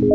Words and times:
El 0.00 0.06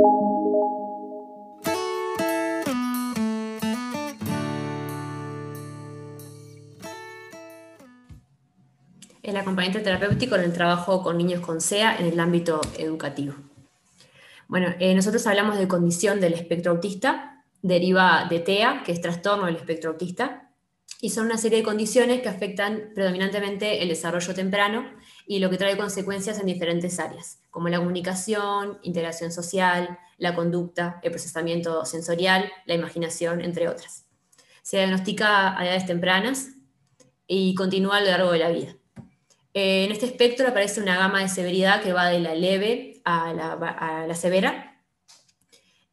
acompañamiento 9.37 9.83
terapéutico 9.83 10.35
en 10.35 10.41
el 10.41 10.53
trabajo 10.53 11.03
con 11.03 11.17
niños 11.19 11.41
con 11.41 11.61
SEA 11.61 11.97
en 11.97 12.07
el 12.07 12.19
ámbito 12.19 12.61
educativo. 12.79 13.35
Bueno, 14.47 14.73
eh, 14.79 14.95
nosotros 14.95 15.27
hablamos 15.27 15.59
de 15.59 15.67
condición 15.67 16.19
del 16.19 16.33
espectro 16.33 16.71
autista, 16.71 17.43
deriva 17.61 18.25
de 18.27 18.39
TEA, 18.39 18.81
que 18.83 18.91
es 18.91 19.01
trastorno 19.01 19.45
del 19.45 19.57
espectro 19.57 19.91
autista, 19.91 20.49
y 20.99 21.11
son 21.11 21.27
una 21.27 21.37
serie 21.37 21.59
de 21.59 21.63
condiciones 21.63 22.21
que 22.21 22.29
afectan 22.29 22.89
predominantemente 22.95 23.83
el 23.83 23.89
desarrollo 23.89 24.33
temprano 24.33 24.89
y 25.27 25.39
lo 25.39 25.49
que 25.49 25.57
trae 25.57 25.77
consecuencias 25.77 26.39
en 26.39 26.45
diferentes 26.45 26.99
áreas, 26.99 27.39
como 27.49 27.69
la 27.69 27.79
comunicación, 27.79 28.79
integración 28.83 29.31
social, 29.31 29.97
la 30.17 30.35
conducta, 30.35 30.99
el 31.03 31.11
procesamiento 31.11 31.85
sensorial, 31.85 32.51
la 32.65 32.75
imaginación, 32.75 33.41
entre 33.41 33.67
otras. 33.67 34.05
Se 34.61 34.77
diagnostica 34.77 35.57
a 35.57 35.65
edades 35.65 35.85
tempranas 35.85 36.49
y 37.27 37.55
continúa 37.55 37.97
a 37.97 38.01
lo 38.01 38.07
largo 38.07 38.31
de 38.31 38.39
la 38.39 38.49
vida. 38.49 38.75
En 39.53 39.91
este 39.91 40.05
espectro 40.05 40.47
aparece 40.47 40.81
una 40.81 40.97
gama 40.97 41.21
de 41.21 41.29
severidad 41.29 41.81
que 41.81 41.93
va 41.93 42.09
de 42.09 42.19
la 42.19 42.35
leve 42.35 43.01
a 43.05 43.33
la, 43.33 44.15
severa. 44.15 44.81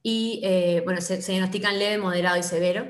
Y 0.03 0.41
eh, 0.43 0.83
bueno, 0.85 1.01
se, 1.01 1.19
diagnostican 1.19 1.79
leve, 1.79 1.99
moderado 1.99 2.37
y 2.39 2.43
severo. 2.43 2.87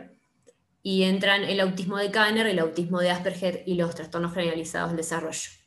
Y 0.83 1.05
entran 1.05 1.45
el 1.45 1.61
autismo 1.61 1.99
de 1.99 2.11
Kanner, 2.11 2.47
el 2.47 2.59
autismo 2.59 3.01
de 3.01 3.11
Asperger 3.11 3.63
y 3.67 3.75
los 3.75 3.95
trastornos 3.95 4.33
generalizados 4.33 4.91
del 4.91 4.97
desarrollo. 4.97 5.62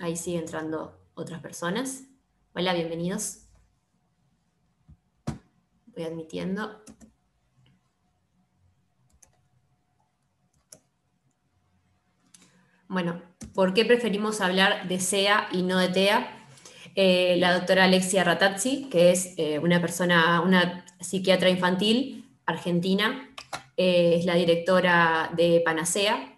Ahí 0.00 0.16
sigue 0.16 0.38
entrando 0.38 0.98
otras 1.14 1.40
personas. 1.42 2.04
Hola, 2.54 2.72
bienvenidos. 2.72 3.46
Voy 5.86 6.04
admitiendo. 6.04 6.82
Bueno, 12.88 13.22
¿por 13.54 13.74
qué 13.74 13.84
preferimos 13.84 14.40
hablar 14.40 14.88
de 14.88 14.98
SEA 14.98 15.48
y 15.52 15.62
no 15.62 15.78
de 15.78 15.88
TEA? 15.88 16.46
Eh, 16.94 17.36
la 17.38 17.54
doctora 17.54 17.84
Alexia 17.84 18.24
Ratazzi, 18.24 18.88
que 18.90 19.10
es 19.10 19.34
eh, 19.36 19.58
una 19.58 19.80
persona, 19.80 20.40
una 20.40 20.84
psiquiatra 21.00 21.50
infantil 21.50 22.38
argentina, 22.46 23.30
eh, 23.76 24.16
es 24.18 24.24
la 24.24 24.34
directora 24.34 25.30
de 25.36 25.62
Panacea. 25.64 26.31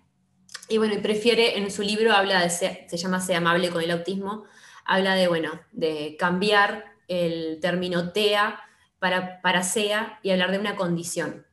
Y 0.75 0.78
bueno, 0.78 0.94
y 0.94 0.98
prefiere, 0.98 1.56
en 1.56 1.70
su 1.70 1.83
libro 1.83 2.12
habla 2.12 2.42
de, 2.42 2.50
se 2.50 2.97
llama 2.97 3.20
Sea 3.20 3.39
amable 3.39 3.70
con 3.70 3.80
el 3.80 3.92
autismo, 3.92 4.42
habla 4.84 5.14
de, 5.14 5.28
bueno, 5.28 5.53
de 5.70 6.17
cambiar 6.19 6.84
el 7.06 7.61
término 7.61 8.11
TEA 8.11 8.61
para, 8.98 9.41
para 9.41 9.62
SEA 9.62 10.19
y 10.25 10.30
hablar 10.30 10.50
de 10.50 10.58
una 10.58 10.75
condición 10.75 11.47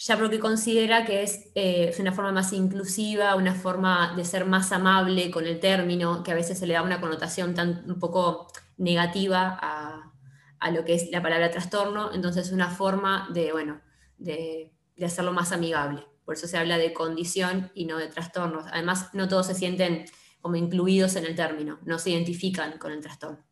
ya 0.00 0.16
porque 0.16 0.40
considera 0.40 1.04
que 1.04 1.22
eh, 1.22 1.88
es, 1.90 2.00
una 2.00 2.12
forma 2.12 2.32
más 2.32 2.52
inclusiva, 2.52 3.36
una 3.36 3.54
forma 3.54 4.14
de 4.16 4.24
ser 4.24 4.46
más 4.46 4.72
amable 4.72 5.30
con 5.30 5.46
el 5.46 5.60
término, 5.60 6.22
que 6.22 6.32
a 6.32 6.34
veces 6.34 6.58
se 6.58 6.66
le 6.66 6.74
da 6.74 6.82
una 6.82 7.00
connotación 7.00 7.54
tan, 7.54 7.84
un 7.86 7.98
poco 7.98 8.48
negativa 8.78 9.58
a, 9.60 10.70
lo 10.72 10.84
que 10.84 10.94
es 10.94 11.10
la 11.10 11.22
palabra 11.22 11.50
trastorno, 11.50 12.12
entonces 12.12 12.46
es 12.46 12.52
una 12.52 12.70
forma 12.70 13.28
de, 13.32 13.52
bueno, 13.52 13.80
de, 14.18 14.72
hacerlo 15.04 15.32
más 15.32 15.52
amigable. 15.52 16.06
Por 16.30 16.36
eso 16.36 16.46
se 16.46 16.56
habla 16.56 16.78
de 16.78 16.92
condición 16.92 17.72
y 17.74 17.86
no 17.86 17.98
de 17.98 18.06
trastornos. 18.06 18.66
Además, 18.70 19.08
no 19.14 19.26
todos 19.26 19.48
se 19.48 19.54
sienten 19.56 20.04
como 20.40 20.54
incluidos 20.54 21.16
en 21.16 21.24
el 21.24 21.34
término, 21.34 21.80
no 21.84 21.98
se 21.98 22.10
identifican 22.10 22.78
con 22.78 22.92
el 22.92 23.00
trastorno. 23.00 23.44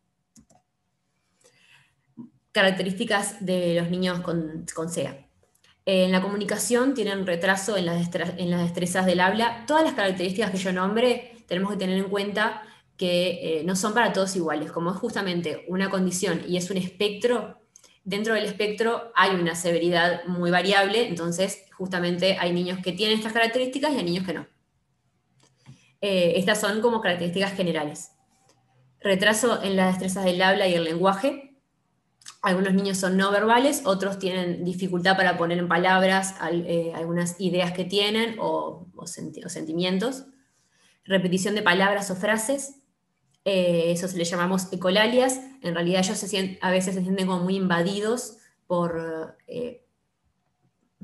Características 2.53 3.45
de 3.45 3.75
los 3.75 3.89
niños 3.89 4.21
con, 4.21 4.65
con 4.73 4.89
SEA 4.89 5.27
en 5.83 6.13
la 6.13 6.21
comunicación 6.21 6.93
tienen 6.93 7.27
retraso 7.27 7.75
en 7.75 7.85
las, 7.85 7.97
destrezas 7.99 9.05
del 9.05 9.19
habla. 9.19 9.65
Todas 9.67 9.83
las 9.83 9.93
características 9.93 10.51
que 10.51 10.57
yo 10.57 10.71
nombre 10.71 11.43
tenemos 11.49 11.71
que 11.71 11.77
tener 11.79 11.97
en 11.97 12.07
cuenta 12.07 12.63
que 12.95 13.59
eh, 13.59 13.63
no 13.65 13.75
son 13.75 13.93
para 13.93 14.13
todos 14.13 14.37
iguales. 14.37 14.71
Como 14.71 14.91
es 14.91 14.97
justamente 14.97 15.65
una 15.67 15.89
condición 15.89 16.43
y 16.47 16.55
es 16.55 16.71
un 16.71 16.77
espectro, 16.77 17.59
dentro 18.03 18.33
del 18.33 18.45
espectro 18.45 19.11
hay 19.15 19.31
una 19.31 19.55
severidad 19.55 20.25
muy 20.25 20.51
variable, 20.51 21.07
entonces 21.07 21.65
justamente 21.73 22.37
hay 22.39 22.53
niños 22.53 22.79
que 22.83 22.91
tienen 22.91 23.17
estas 23.17 23.33
características 23.33 23.93
y 23.93 23.97
hay 23.97 24.03
niños 24.03 24.25
que 24.25 24.33
no. 24.33 24.47
Eh, 26.01 26.33
estas 26.37 26.61
son 26.61 26.81
como 26.81 27.01
características 27.01 27.53
generales. 27.53 28.11
Retraso 29.01 29.61
en 29.63 29.75
las 29.75 29.93
destrezas 29.93 30.25
del 30.25 30.41
habla 30.41 30.67
y 30.67 30.73
el 30.73 30.83
lenguaje, 30.83 31.49
algunos 32.41 32.73
niños 32.73 32.97
son 32.97 33.17
no 33.17 33.31
verbales, 33.31 33.81
otros 33.85 34.17
tienen 34.17 34.63
dificultad 34.63 35.17
para 35.17 35.37
poner 35.37 35.57
en 35.57 35.67
palabras 35.67 36.35
eh, 36.51 36.93
algunas 36.95 37.39
ideas 37.39 37.73
que 37.73 37.83
tienen 37.83 38.37
o, 38.39 38.87
sentimientos. 39.05 40.25
Repetición 41.03 41.55
de 41.55 41.61
palabras 41.61 42.11
o 42.11 42.15
frases, 42.15 42.78
eh, 43.45 43.91
eso 43.91 44.07
se 44.07 44.17
le 44.17 44.25
llamamos 44.25 44.71
ecolalias. 44.71 45.39
En 45.61 45.73
realidad 45.73 46.03
ellos 46.03 46.23
a 46.61 46.71
veces 46.71 46.95
se 46.95 47.01
sienten 47.01 47.27
como 47.27 47.43
muy 47.43 47.55
invadidos 47.55 48.37
por, 48.67 49.37
eh, 49.47 49.85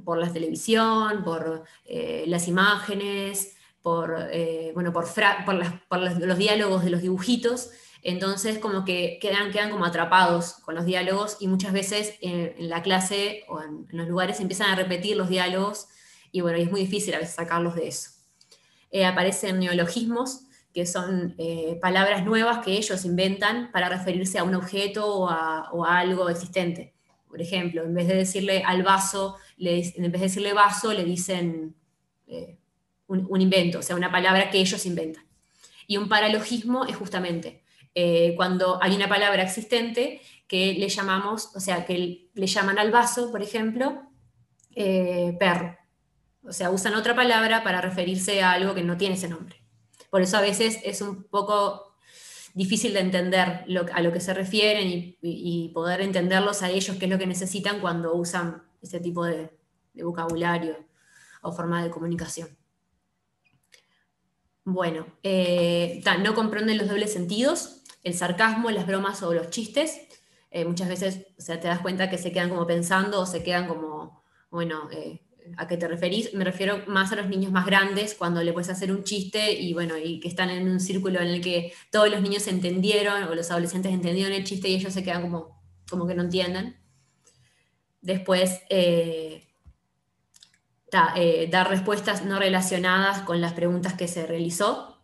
por 0.04 0.18
la 0.18 0.32
televisión, 0.32 1.24
por 1.24 1.64
las 1.86 2.48
imágenes, 2.48 3.56
por, 3.82 4.30
bueno, 4.74 4.94
por, 4.94 5.08
los 6.00 6.38
diálogos 6.38 6.84
de 6.84 6.90
los 6.90 7.02
dibujitos 7.02 7.72
entonces 8.06 8.60
como 8.60 8.86
que 8.86 9.18
quedan, 9.20 9.52
quedan 9.52 9.72
como 9.72 9.84
atrapados 9.84 10.58
con 10.64 10.76
los 10.76 10.86
diálogos 10.86 11.38
y 11.40 11.48
muchas 11.48 11.74
veces 11.74 12.14
en, 12.22 12.70
la 12.70 12.84
clase 12.84 13.44
o 13.48 13.64
en, 13.64 13.88
los 13.90 14.08
lugares 14.08 14.40
empiezan 14.40 14.70
a 14.70 14.76
repetir 14.76 15.18
los 15.18 15.28
diálogos 15.28 15.88
y 16.32 16.42
bueno, 16.42 16.60
es 16.60 16.70
muy 16.70 16.82
difícil 16.82 17.16
a 17.16 17.18
veces 17.18 17.34
sacarlos 17.34 17.74
de 17.74 17.88
eso. 17.88 18.12
Eh, 18.92 19.06
aparecen 19.06 19.58
neologismos, 19.60 20.45
que 20.76 20.86
son 20.86 21.36
eh, 21.38 21.80
palabras 21.82 22.26
nuevas 22.26 22.60
que 22.60 22.74
ellos 22.74 23.06
inventan 23.06 23.72
para 23.72 23.88
referirse 23.88 24.40
a 24.40 24.44
un 24.44 24.56
objeto 24.56 25.08
o 25.08 25.30
a, 25.30 26.00
algo 26.00 26.28
existente. 26.28 26.94
Por 27.30 27.42
ejemplo, 27.42 27.84
en 27.84 27.94
vez 27.94 28.10
de 28.10 28.16
decirle 28.16 28.62
al 28.62 28.84
vaso, 28.84 29.38
le, 29.56 29.78
en 29.78 30.12
vez 30.12 30.20
de 30.20 30.28
decirle 30.28 30.52
vaso, 30.52 30.92
le 30.92 31.06
dicen 31.06 31.78
eh, 32.28 32.58
un, 33.08 33.40
invento, 33.40 33.80
o 33.80 33.82
sea, 33.82 33.96
una 33.96 34.12
palabra 34.12 34.50
que 34.50 34.58
ellos 34.58 34.86
inventan. 34.86 35.24
Y 35.88 35.96
un 35.96 36.10
paralogismo 36.10 36.84
es 36.86 36.98
justamente 36.98 37.64
eh, 37.94 38.34
cuando 38.36 38.78
hay 38.84 38.98
una 38.98 39.08
palabra 39.08 39.44
existente 39.44 40.20
que 40.46 40.74
le 40.74 40.90
llamamos, 40.90 41.56
o 41.56 41.62
sea, 41.62 41.86
que 41.86 42.28
le 42.34 42.48
llaman 42.48 42.80
al 42.80 42.92
vaso, 42.92 43.32
por 43.32 43.42
ejemplo, 43.42 44.10
perro. 45.40 45.78
O 46.44 46.52
sea, 46.52 46.70
usan 46.70 46.96
otra 46.96 47.16
palabra 47.16 47.64
para 47.64 47.80
referirse 47.80 48.44
a 48.44 48.52
algo 48.52 48.76
que 48.76 48.84
no 48.84 48.98
tiene 48.98 49.16
ese 49.16 49.30
nombre. 49.30 49.65
Por 50.16 50.22
eso 50.22 50.38
a 50.38 50.42
veces 50.42 50.80
es 50.86 51.02
un 51.02 51.26
poco 51.26 51.94
difícil 52.54 52.94
de 52.94 53.02
entender 53.02 53.66
a 53.94 54.02
lo 54.02 54.14
que 54.14 54.22
se 54.22 54.34
refieren 54.34 55.18
y, 55.22 55.72
poder 55.74 56.00
entenderlos 56.00 56.62
a 56.62 56.70
ellos 56.70 56.96
qué 56.96 57.04
es 57.04 57.12
lo 57.12 57.18
que 57.18 57.28
necesitan 57.28 57.82
cuando 57.82 58.16
usan 58.16 58.64
ese 58.82 59.02
tipo 59.02 59.26
de, 59.26 59.52
vocabulario 59.96 60.78
o 61.42 61.52
forma 61.52 61.84
de 61.84 61.90
comunicación. 61.90 62.48
Bueno, 64.64 65.06
eh, 65.22 66.02
no 66.24 66.34
comprenden 66.34 66.78
los 66.78 66.88
dobles 66.88 67.12
sentidos, 67.12 67.84
el 68.02 68.14
sarcasmo, 68.14 68.72
las 68.72 68.88
bromas 68.88 69.22
o 69.22 69.34
los 69.34 69.50
chistes, 69.50 70.00
eh, 70.50 70.64
muchas 70.64 70.88
veces 70.88 71.28
o 71.38 71.44
te 71.60 71.68
das 71.68 71.82
cuenta 71.82 72.10
que 72.10 72.18
se 72.18 72.32
quedan 72.32 72.52
como 72.52 72.66
pensando 72.66 73.20
o 73.20 73.26
se 73.26 73.44
quedan 73.44 73.68
como, 73.68 74.24
bueno, 74.50 74.90
eh, 74.94 75.25
¿a 75.58 75.68
qué 75.68 75.78
te 75.78 75.88
referís? 75.88 76.34
Me 76.34 76.44
refiero 76.44 76.84
más 76.88 77.12
a 77.12 77.16
los 77.16 77.28
niños 77.28 77.52
más 77.52 77.66
grandes, 77.66 78.16
cuando 78.16 78.44
le 78.44 78.54
puedes 78.54 78.70
hacer 78.70 78.92
un 78.92 79.04
chiste 79.04 79.54
y 79.54 79.74
bueno, 79.74 79.98
y 79.98 80.20
que 80.20 80.28
están 80.28 80.50
en 80.50 80.68
un 80.68 80.80
círculo 80.80 81.22
en 81.22 81.28
el 81.28 81.42
que 81.42 81.74
todos 81.92 82.10
los 82.10 82.22
niños 82.22 82.48
entendieron 82.48 83.24
o 83.24 83.36
los 83.36 83.52
adolescentes 83.52 83.92
entendieron 83.92 84.34
el 84.34 84.44
chiste 84.44 84.70
y 84.70 84.76
ellos 84.76 84.94
se 84.94 85.04
quedan 85.04 85.22
como, 85.22 85.62
como 85.90 86.08
que 86.08 86.16
no 86.16 86.24
entienden. 86.24 86.78
Después, 88.02 88.62
eh, 88.70 89.44
dar 91.50 91.70
respuestas 91.70 92.26
no 92.26 92.40
relacionadas 92.40 93.22
con 93.24 93.42
las 93.42 93.54
preguntas 93.54 93.94
que 93.94 94.08
se 94.08 94.26
realizó, 94.26 94.98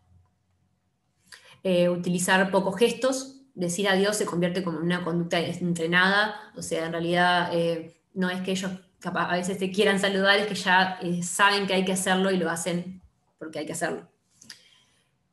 eh, 1.63 1.89
utilizar 1.89 2.51
pocos 2.51 2.77
gestos, 2.77 3.41
decir 3.53 3.87
adiós 3.87 4.17
se 4.17 4.25
convierte 4.25 4.63
como 4.63 4.79
una 4.79 5.03
conducta 5.03 5.39
entrenada, 5.39 6.35
o 6.55 6.61
sea, 6.61 6.85
en 6.85 6.91
realidad 6.91 7.49
eh, 7.53 8.01
no 8.13 8.29
es 8.29 8.41
que 8.41 8.51
ellos 8.51 8.71
a 9.03 9.35
veces 9.35 9.57
te 9.57 9.71
quieran 9.71 9.99
saludar, 9.99 10.39
es 10.39 10.47
que 10.47 10.55
ya 10.55 10.99
eh, 11.01 11.23
saben 11.23 11.67
que 11.67 11.73
hay 11.73 11.85
que 11.85 11.93
hacerlo 11.93 12.31
y 12.31 12.37
lo 12.37 12.49
hacen 12.49 13.01
porque 13.39 13.59
hay 13.59 13.65
que 13.65 13.73
hacerlo. 13.73 14.07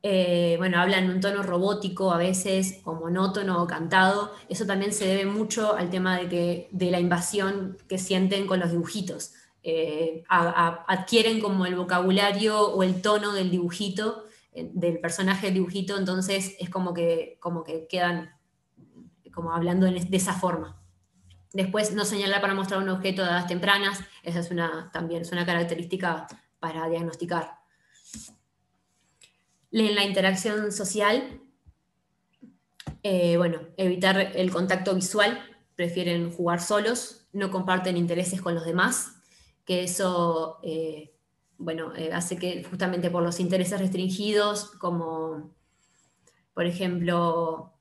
bueno, 0.01 0.79
hablan 0.79 1.05
en 1.05 1.11
un 1.11 1.21
tono 1.21 1.43
robótico 1.43 2.11
a 2.11 2.17
veces, 2.17 2.81
o 2.85 2.93
monótono 2.93 3.61
o 3.61 3.67
cantado. 3.67 4.33
Eso 4.49 4.65
también 4.65 4.93
se 4.93 5.05
debe 5.05 5.25
mucho 5.25 5.75
al 5.75 5.89
tema 5.89 6.17
de, 6.17 6.27
que, 6.27 6.69
de 6.71 6.91
la 6.91 6.99
invasión 6.99 7.77
que 7.87 7.97
sienten 7.97 8.47
con 8.47 8.59
los 8.59 8.71
dibujitos. 8.71 9.33
adquieren 10.27 11.39
como 11.39 11.65
el 11.65 11.75
vocabulario 11.75 12.69
o 12.69 12.81
el 12.83 13.01
tono 13.01 13.33
del 13.33 13.51
dibujito 13.51 14.25
del 14.53 14.99
personaje 14.99 15.47
del 15.47 15.55
dibujito, 15.55 15.97
entonces 15.97 16.55
es 16.59 16.69
como 16.69 16.93
que, 16.93 17.37
como 17.39 17.63
que 17.63 17.87
quedan 17.87 18.31
como 19.33 19.53
hablando 19.53 19.85
de 19.85 20.07
esa 20.11 20.33
forma. 20.33 20.81
Después, 21.53 21.93
no 21.93 22.05
señalar 22.05 22.41
para 22.41 22.53
mostrar 22.53 22.81
un 22.81 22.89
objeto 22.89 23.23
de 23.23 23.29
edades 23.29 23.47
tempranas, 23.47 23.99
esa 24.23 24.39
es 24.39 24.51
una, 24.51 24.89
también 24.93 25.23
es 25.23 25.31
una 25.31 25.45
característica 25.45 26.27
para 26.59 26.87
diagnosticar. 26.87 27.59
En 29.71 29.95
la 29.95 30.03
interacción 30.03 30.71
social, 30.71 31.41
eh, 33.03 33.37
bueno, 33.37 33.61
evitar 33.77 34.19
el 34.19 34.51
contacto 34.51 34.93
visual, 34.93 35.39
prefieren 35.75 36.31
jugar 36.31 36.61
solos, 36.61 37.27
no 37.33 37.51
comparten 37.51 37.97
intereses 37.97 38.41
con 38.41 38.55
los 38.55 38.65
demás, 38.65 39.15
que 39.65 39.83
eso, 39.83 40.59
eh, 40.63 41.15
bueno, 41.57 41.95
eh, 41.95 42.11
hace 42.11 42.37
que 42.37 42.63
justamente 42.63 43.09
por 43.09 43.23
los 43.23 43.39
intereses 43.39 43.79
restringidos, 43.79 44.71
como 44.71 45.53
por 46.59 46.65
ejemplo, 46.65 47.71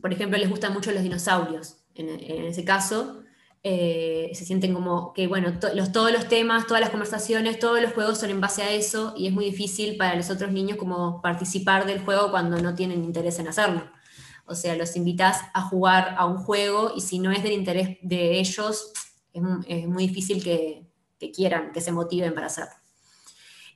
por 0.00 0.12
ejemplo, 0.12 0.38
les 0.38 0.50
gustan 0.50 0.72
mucho 0.72 0.90
los 0.92 1.02
dinosaurios. 1.02 1.76
En, 1.94 2.08
ese 2.08 2.64
caso, 2.64 3.22
eh, 3.62 4.30
se 4.34 4.44
sienten 4.44 4.74
como 4.74 5.12
que, 5.12 5.26
bueno, 5.28 5.52
los, 5.74 5.92
todos 5.92 6.12
los 6.12 6.28
temas, 6.28 6.66
todas 6.66 6.80
las 6.80 6.90
conversaciones, 6.90 7.58
todos 7.58 7.80
los 7.80 7.92
juegos 7.92 8.18
son 8.18 8.30
en 8.30 8.40
base 8.40 8.62
a 8.62 8.72
eso 8.72 9.14
y 9.16 9.28
es 9.28 9.32
muy 9.32 9.44
difícil 9.44 9.96
para 9.96 10.16
los 10.16 10.30
otros 10.30 10.50
niños 10.50 10.76
como 10.76 11.22
participar 11.22 11.86
del 11.86 12.00
juego 12.00 12.30
cuando 12.30 12.60
no 12.60 12.74
tienen 12.74 13.04
interés 13.04 13.38
en 13.38 13.48
hacerlo. 13.48 13.88
O 14.46 14.54
sea, 14.54 14.74
los 14.76 14.96
invitas 14.96 15.40
a 15.54 15.62
jugar 15.62 16.16
a 16.18 16.26
un 16.26 16.38
juego 16.38 16.92
y 16.94 17.00
si 17.00 17.18
no 17.18 17.30
es 17.30 17.42
del 17.42 17.52
interés 17.52 17.96
de 18.02 18.40
ellos, 18.40 18.92
es, 19.32 19.88
muy 19.88 20.08
difícil 20.08 20.42
que, 20.42 20.86
que 21.18 21.30
quieran, 21.30 21.72
que 21.72 21.80
se 21.80 21.92
motiven 21.92 22.34
para 22.34 22.48
hacerlo. 22.48 22.74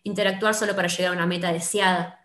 Interactuar 0.03 0.55
solo 0.55 0.77
para 0.77 0.89
llegar 0.89 1.13
a 1.13 1.17
una 1.17 1.27
meta 1.27 1.53
deseada 1.53 2.18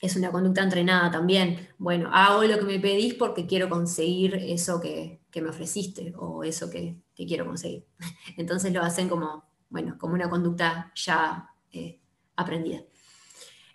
es 0.00 0.16
una 0.16 0.32
conducta 0.32 0.62
entrenada 0.62 1.10
también. 1.10 1.68
Bueno, 1.78 2.10
hago 2.12 2.42
lo 2.44 2.58
que 2.58 2.64
me 2.64 2.80
pedís 2.80 3.14
porque 3.14 3.46
quiero 3.46 3.68
conseguir 3.68 4.34
eso 4.34 4.80
que, 4.80 5.20
me 5.34 5.48
ofreciste 5.48 6.14
o 6.16 6.42
eso 6.42 6.70
que, 6.70 6.96
quiero 7.14 7.44
conseguir. 7.44 7.84
Entonces 8.38 8.72
lo 8.72 8.82
hacen 8.82 9.08
como, 9.08 9.44
bueno, 9.68 9.96
como 9.98 10.14
una 10.14 10.30
conducta 10.30 10.90
ya 10.94 11.50
eh, 11.70 12.00
aprendida. 12.34 12.80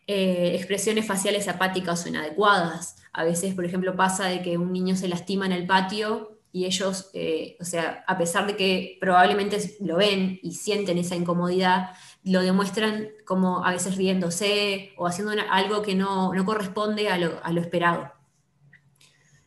Eh, 0.07 0.53
expresiones 0.55 1.05
faciales 1.05 1.47
apáticas 1.47 2.05
o 2.05 2.09
inadecuadas. 2.09 2.97
A 3.13 3.23
veces, 3.23 3.53
por 3.53 3.65
ejemplo, 3.65 3.95
pasa 3.95 4.25
de 4.25 4.41
que 4.41 4.57
un 4.57 4.73
niño 4.73 4.95
se 4.95 5.07
lastima 5.07 5.45
en 5.45 5.51
el 5.51 5.67
patio 5.67 6.39
y 6.51 6.65
ellos, 6.65 7.09
eh, 7.13 7.57
o 7.59 7.65
sea, 7.65 8.03
a 8.07 8.17
pesar 8.17 8.47
de 8.47 8.55
que 8.55 8.97
probablemente 8.99 9.75
lo 9.81 9.97
ven 9.97 10.39
y 10.41 10.53
sienten 10.53 10.97
esa 10.97 11.15
incomodidad, 11.15 11.89
lo 12.25 12.41
demuestran 12.41 13.09
como 13.23 13.63
a 13.63 13.71
veces 13.71 13.95
riéndose 13.97 14.93
o 14.97 15.05
haciendo 15.05 15.33
algo 15.51 15.83
que 15.83 15.93
no, 15.93 16.31
corresponde 16.43 17.07
a 17.07 17.17
lo, 17.19 17.61
esperado. 17.61 18.11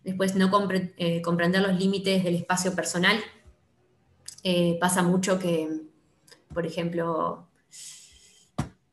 Después, 0.05 0.37
no 0.37 0.49
eh, 0.97 1.21
comprender 1.21 1.61
los 1.61 1.79
límites 1.79 2.23
del 2.23 2.37
espacio 2.37 2.75
personal. 2.75 3.19
Eh, 4.45 4.79
pasa 4.81 5.03
mucho 5.03 5.41
que, 5.41 5.69
por 6.55 6.67
ejemplo, 6.67 7.49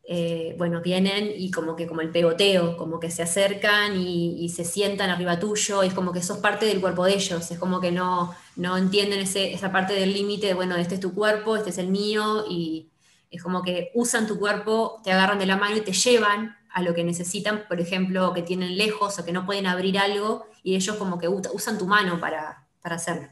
eh, 0.08 0.56
bueno, 0.58 0.82
vienen 0.82 1.32
y 1.36 1.52
como 1.52 1.76
que 1.76 1.86
como 1.86 2.02
el 2.02 2.10
pegoteo, 2.10 2.78
como 2.78 3.00
que 3.00 3.12
se 3.12 3.22
acercan 3.22 3.98
y, 3.98 4.50
se 4.50 4.66
sientan 4.66 5.12
arriba 5.12 5.40
tuyo, 5.40 5.84
es 5.84 5.94
como 5.94 6.12
que 6.12 6.24
sos 6.24 6.40
parte 6.40 6.66
del 6.66 6.82
cuerpo 6.82 7.06
de 7.06 7.14
ellos, 7.14 7.52
es 7.52 7.60
como 7.60 7.80
que 7.80 7.92
no, 7.92 8.34
no 8.56 8.78
entienden 8.78 9.20
esa 9.20 9.72
parte 9.72 9.94
del 9.94 10.14
límite, 10.14 10.56
bueno, 10.56 10.76
este 10.76 10.96
es 10.96 11.02
tu 11.02 11.14
cuerpo, 11.14 11.56
este 11.56 11.70
es 11.70 11.78
el 11.78 11.88
mío, 11.88 12.46
y, 12.50 12.90
es 13.30 13.44
como 13.44 13.62
que 13.62 13.92
usan 13.94 14.28
tu 14.28 14.40
cuerpo, 14.40 15.02
te 15.04 15.12
agarran 15.12 15.40
de 15.40 15.46
la 15.46 15.58
mano 15.58 15.78
y 15.78 15.82
te 15.82 15.94
llevan 15.94 16.56
a 16.70 16.82
lo 16.82 16.94
que 16.94 17.04
necesitan, 17.04 17.66
por 17.68 17.80
ejemplo, 17.80 18.34
que 18.34 18.42
tienen 18.42 18.78
lejos 18.78 19.18
o 19.18 19.26
que 19.26 19.32
no 19.32 19.46
pueden 19.46 19.66
abrir 19.66 19.98
algo, 19.98 20.48
y 20.62 20.76
ellos 20.76 20.96
como 20.98 21.18
que 21.18 21.28
usan 21.28 21.78
tu 21.78 21.88
mano 21.88 22.20
para, 22.20 22.68
hacerlo. 22.84 23.30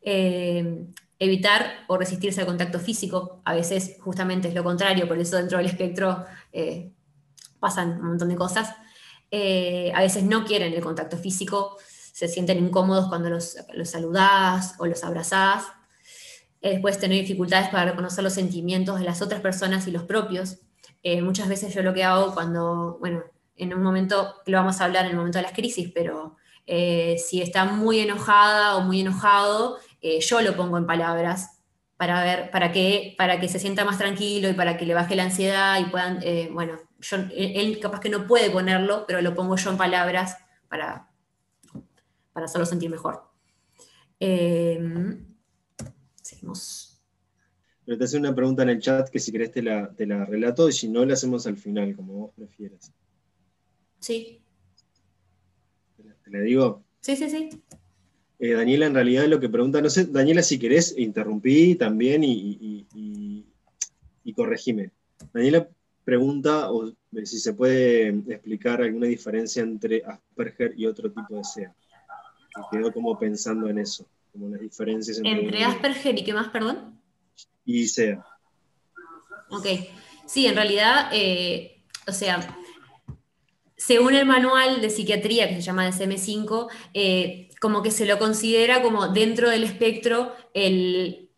Eh, 0.00 0.86
evitar 1.18 1.84
o 1.88 1.96
resistirse 1.96 2.40
al 2.40 2.46
contacto 2.46 2.78
físico, 2.78 3.40
a 3.44 3.54
veces 3.54 3.96
justamente 4.00 4.48
es 4.48 4.54
lo 4.54 4.64
contrario, 4.64 5.08
por 5.08 5.18
eso 5.18 5.36
dentro 5.36 5.58
del 5.58 5.66
espectro 5.66 6.24
eh, 6.52 6.92
pasan 7.60 8.00
un 8.00 8.08
montón 8.08 8.28
de 8.28 8.36
cosas. 8.36 8.74
Eh, 9.30 9.92
a 9.94 10.00
veces 10.00 10.22
no 10.24 10.44
quieren 10.44 10.72
el 10.72 10.82
contacto 10.82 11.16
físico, 11.16 11.78
se 12.12 12.28
sienten 12.28 12.58
incómodos 12.58 13.08
cuando 13.08 13.30
los, 13.30 13.56
los 13.74 13.90
saludás 13.90 14.74
o 14.78 14.86
los 14.86 15.04
abrazás, 15.04 15.64
después 16.62 16.98
tener 16.98 17.20
dificultades 17.20 17.68
para 17.68 17.90
reconocer 17.90 18.24
los 18.24 18.32
sentimientos 18.32 18.98
de 18.98 19.04
las 19.04 19.22
otras 19.22 19.40
personas 19.40 19.86
y 19.86 19.90
los 19.90 20.04
propios. 20.04 20.58
Eh, 21.02 21.22
muchas 21.22 21.48
veces 21.48 21.74
yo 21.74 21.82
lo 21.82 21.94
que 21.94 22.04
hago 22.04 22.34
cuando, 22.34 22.96
bueno, 23.00 23.22
en 23.56 23.72
un 23.74 23.82
momento, 23.82 24.34
lo 24.46 24.58
vamos 24.58 24.80
a 24.80 24.84
hablar 24.84 25.04
en 25.04 25.12
el 25.12 25.16
momento 25.16 25.38
de 25.38 25.42
las 25.42 25.52
crisis, 25.52 25.90
pero 25.94 26.36
eh, 26.66 27.16
si 27.18 27.40
está 27.40 27.64
muy 27.64 28.00
enojada 28.00 28.76
o 28.76 28.80
muy 28.82 29.00
enojado, 29.00 29.78
eh, 30.02 30.20
yo 30.20 30.40
lo 30.40 30.56
pongo 30.56 30.78
en 30.78 30.86
palabras 30.86 31.60
para 31.96 32.22
ver, 32.22 32.50
para 32.50 32.72
que, 32.72 33.14
para 33.16 33.40
que 33.40 33.48
se 33.48 33.58
sienta 33.58 33.84
más 33.84 33.98
tranquilo 33.98 34.48
y 34.48 34.52
para 34.52 34.76
que 34.76 34.84
le 34.84 34.94
baje 34.94 35.16
la 35.16 35.22
ansiedad 35.22 35.78
y 35.80 35.84
puedan, 35.84 36.20
bueno, 36.52 36.76
yo, 36.98 37.16
él 37.34 37.78
capaz 37.80 38.00
que 38.00 38.10
no 38.10 38.26
puede 38.26 38.50
ponerlo, 38.50 39.04
pero 39.06 39.22
lo 39.22 39.34
pongo 39.34 39.56
yo 39.56 39.70
en 39.70 39.78
palabras 39.78 40.36
para, 40.68 41.08
para 42.32 42.46
hacerlo 42.46 42.66
sentir 42.66 42.90
mejor. 42.90 43.30
Seguimos. 46.36 47.00
Pero 47.84 47.98
te 47.98 48.04
hace 48.04 48.16
una 48.16 48.34
pregunta 48.34 48.64
en 48.64 48.70
el 48.70 48.80
chat 48.80 49.08
que 49.08 49.20
si 49.20 49.30
querés 49.30 49.52
te 49.52 49.62
la, 49.62 50.24
relato 50.24 50.68
y 50.68 50.72
si 50.72 50.88
no 50.88 51.04
la 51.04 51.14
hacemos 51.14 51.46
al 51.46 51.56
final, 51.56 51.94
como 51.94 52.14
vos 52.14 52.30
prefieras. 52.34 52.92
Sí. 54.00 54.42
¿Te 55.96 56.30
la, 56.30 56.40
digo? 56.40 56.82
Sí, 57.00 57.14
sí, 57.14 57.30
sí. 57.30 57.48
Eh, 58.40 58.52
Daniela, 58.52 58.86
en 58.86 58.94
realidad 58.94 59.26
lo 59.26 59.38
que 59.38 59.48
pregunta, 59.48 59.80
no 59.80 59.88
sé, 59.88 60.06
Daniela, 60.06 60.42
si 60.42 60.58
querés, 60.58 60.94
interrumpí 60.98 61.76
también 61.76 62.24
y, 62.24 62.86
y, 62.92 64.32
corregime. 64.34 64.90
Daniela 65.32 65.66
pregunta 66.04 66.70
o, 66.70 66.92
si 67.24 67.38
se 67.38 67.54
puede 67.54 68.08
explicar 68.08 68.82
alguna 68.82 69.06
diferencia 69.06 69.62
entre 69.62 70.02
Asperger 70.04 70.74
y 70.76 70.86
otro 70.86 71.10
tipo 71.10 71.36
de 71.36 71.44
SEA. 71.44 71.74
quedó 72.70 72.92
como 72.92 73.18
pensando 73.18 73.68
en 73.70 73.78
eso 73.78 74.06
como 74.36 74.50
las 74.50 74.60
diferencias 74.60 75.20
entre... 75.22 75.64
Asperger 75.64 76.18
y 76.18 76.24
qué 76.24 76.34
más, 76.34 76.48
perdón? 76.48 77.00
Y 77.64 77.86
SEA. 77.86 78.24
Ok, 79.50 79.66
sí, 80.26 80.46
en 80.46 80.54
realidad, 80.54 81.08
eh, 81.12 81.82
o 82.06 82.12
sea, 82.12 82.58
según 83.76 84.14
el 84.14 84.26
manual 84.26 84.80
de 84.80 84.90
psiquiatría 84.90 85.48
que 85.48 85.56
se 85.56 85.62
llama 85.62 85.88
DSM-5, 85.88 86.68
eh, 86.94 87.50
como 87.60 87.82
que 87.82 87.90
se 87.90 88.06
lo 88.06 88.18
considera 88.18 88.82
como 88.82 89.08
dentro 89.08 89.48
del 89.50 89.64
espectro 89.64 90.34
el, 90.54 91.30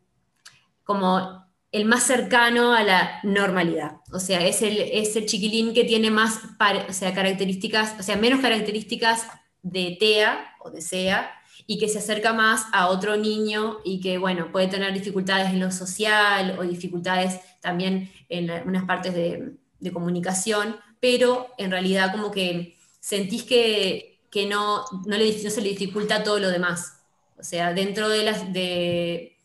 como 0.85 1.47
el 1.71 1.85
más 1.85 2.05
cercano 2.05 2.73
a 2.73 2.83
la 2.83 3.21
normalidad. 3.23 4.01
O 4.13 4.21
sea, 4.21 4.47
es 4.47 4.63
el, 4.63 4.79
es 4.81 5.17
el 5.17 5.27
chiquilín 5.27 5.75
que 5.75 5.85
tiene 5.85 6.11
más 6.11 6.41
o 6.89 6.93
sea, 6.93 7.15
características, 7.15 7.97
o 7.99 8.03
sea, 8.03 8.17
menos 8.17 8.41
características 8.41 9.27
de 9.63 9.97
TEA 9.99 10.55
o 10.61 10.71
de 10.71 10.81
SEA 10.81 11.31
y 11.67 11.79
que 11.79 11.89
se 11.89 11.99
acerca 11.99 12.33
más 12.33 12.67
a 12.73 12.89
otro 12.89 13.17
niño 13.17 13.79
y 13.85 14.01
que, 14.01 14.19
bueno, 14.19 14.51
puede 14.53 14.69
tener 14.69 14.93
dificultades 14.93 15.51
en 15.51 15.61
lo 15.61 15.71
social 15.71 16.57
o 16.59 16.63
dificultades 16.63 17.41
también 17.61 18.11
en 18.29 18.51
unas 18.67 18.85
partes 18.85 19.15
de, 19.15 19.55
comunicación, 19.93 20.77
pero 21.01 21.55
en 21.57 21.71
realidad 21.71 22.11
como 22.13 22.33
que 22.33 22.77
sentís 23.01 23.45
que, 23.45 24.21
no, 24.49 24.85
no, 25.07 25.17
le, 25.17 25.33
se 25.33 25.61
le 25.61 25.71
dificulta 25.71 26.25
todo 26.25 26.39
lo 26.41 26.51
demás. 26.51 27.01
O 27.39 27.43
sea, 27.43 27.73
dentro 27.73 28.09
de 28.09 28.25
las... 28.25 28.53
De, 28.53 29.37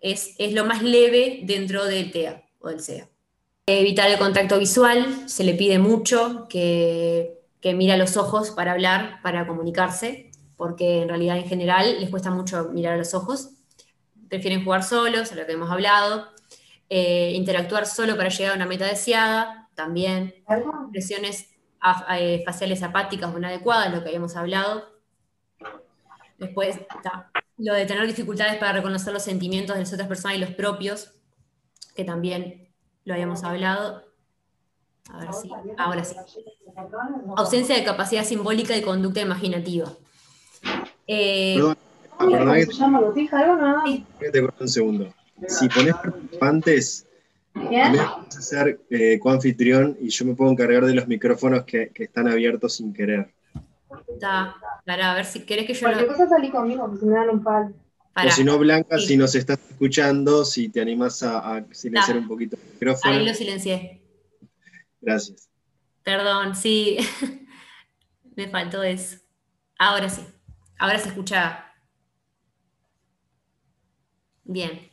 es, 0.00 0.34
lo 0.52 0.64
más 0.64 0.82
leve 0.82 1.40
dentro 1.44 1.84
del 1.84 2.10
TEA 2.10 2.42
o 2.60 2.68
del 2.68 2.80
SEA. 2.80 3.08
Evitar 3.66 4.10
el 4.10 4.18
contacto 4.18 4.58
visual, 4.58 5.28
se 5.28 5.44
le 5.44 5.54
pide 5.54 5.78
mucho 5.78 6.46
que, 6.48 7.38
que 7.60 7.74
mira 7.74 7.96
los 7.96 8.16
ojos 8.16 8.50
para 8.50 8.72
hablar, 8.72 9.20
para 9.22 9.46
comunicarse, 9.46 10.31
porque 10.62 11.02
en 11.02 11.08
realidad 11.08 11.38
en 11.38 11.48
general 11.48 11.98
les 11.98 12.08
cuesta 12.08 12.30
mucho 12.30 12.68
mirar 12.68 12.94
a 12.94 12.96
los 12.96 13.14
ojos. 13.14 13.50
Prefieren 14.28 14.62
jugar 14.62 14.84
solos, 14.84 15.32
a 15.32 15.34
lo 15.34 15.44
que 15.44 15.54
hemos 15.54 15.68
hablado. 15.68 16.28
Eh, 16.88 17.32
interactuar 17.34 17.84
solo 17.84 18.16
para 18.16 18.28
llegar 18.28 18.52
a 18.52 18.54
una 18.54 18.66
meta 18.66 18.86
deseada, 18.86 19.68
también. 19.74 20.32
Presiones 20.92 21.50
eh, 22.10 22.44
faciales 22.46 22.80
apáticas 22.84 23.34
o 23.34 23.38
inadecuadas, 23.38 23.92
lo 23.92 24.04
que 24.04 24.10
habíamos 24.10 24.36
hablado. 24.36 24.88
Después 26.38 26.76
está 26.76 27.32
lo 27.58 27.74
de 27.74 27.84
tener 27.84 28.06
dificultades 28.06 28.54
para 28.54 28.74
reconocer 28.74 29.12
los 29.12 29.24
sentimientos 29.24 29.74
de 29.74 29.80
las 29.80 29.92
otras 29.92 30.06
personas 30.06 30.36
y 30.36 30.40
los 30.42 30.50
propios, 30.50 31.12
que 31.96 32.04
también 32.04 32.72
lo 33.04 33.14
habíamos 33.14 33.42
hablado. 33.42 34.04
A 35.10 35.18
ver 35.18 35.32
si, 35.32 35.50
ahora 35.76 36.04
sí. 36.04 36.14
Ausencia 37.36 37.74
de 37.74 37.82
capacidad 37.82 38.22
simbólica 38.22 38.76
y 38.76 38.82
conducta 38.82 39.20
imaginativa. 39.20 39.92
Eh, 41.14 41.54
perdón, 41.56 41.76
que 44.18 44.30
te 44.30 44.40
corto 44.40 44.64
un 44.64 44.68
segundo. 44.68 45.14
Si 45.46 45.68
pones 45.68 45.94
participantes, 45.94 47.06
vas 47.54 48.36
a 48.36 48.40
ser 48.40 48.80
eh, 48.90 49.18
coanfitrión 49.18 49.96
y 50.00 50.08
yo 50.08 50.24
me 50.24 50.34
puedo 50.34 50.50
encargar 50.50 50.86
de 50.86 50.94
los 50.94 51.06
micrófonos 51.06 51.64
que, 51.64 51.90
están 51.94 52.28
abiertos 52.28 52.76
sin 52.76 52.94
querer. 52.94 53.30
Para, 54.86 55.12
a 55.12 55.14
ver 55.14 55.24
si 55.24 55.40
querés 55.40 55.66
que 55.66 55.74
yo 55.74 55.80
Cualquier 55.80 56.06
cosa 56.06 56.28
salí 56.28 56.50
conmigo, 56.50 56.82
porque 56.82 56.98
si 56.98 57.06
me 57.06 57.14
dan 57.14 57.30
un 57.30 57.42
palo. 57.42 57.72
O 58.14 58.30
si 58.30 58.44
no, 58.44 58.58
Blanca, 58.58 58.98
si 58.98 59.16
nos 59.16 59.34
estás 59.34 59.58
escuchando, 59.70 60.44
si 60.44 60.68
te 60.68 60.80
animas 60.80 61.22
a, 61.22 61.64
silenciar 61.72 62.18
un 62.18 62.28
poquito 62.28 62.56
el 62.56 62.72
micrófono. 62.74 63.14
Ahí 63.14 63.24
lo 63.24 63.34
silencié. 63.34 64.00
Gracias. 65.00 65.48
Perdón, 66.02 66.54
sí. 66.54 66.98
me 68.36 68.48
faltó 68.48 68.82
eso. 68.82 69.18
Ahora 69.78 70.08
sí. 70.08 70.22
Ahora 70.82 70.98
se 70.98 71.10
escucha. 71.10 71.64
Bien. 74.42 74.90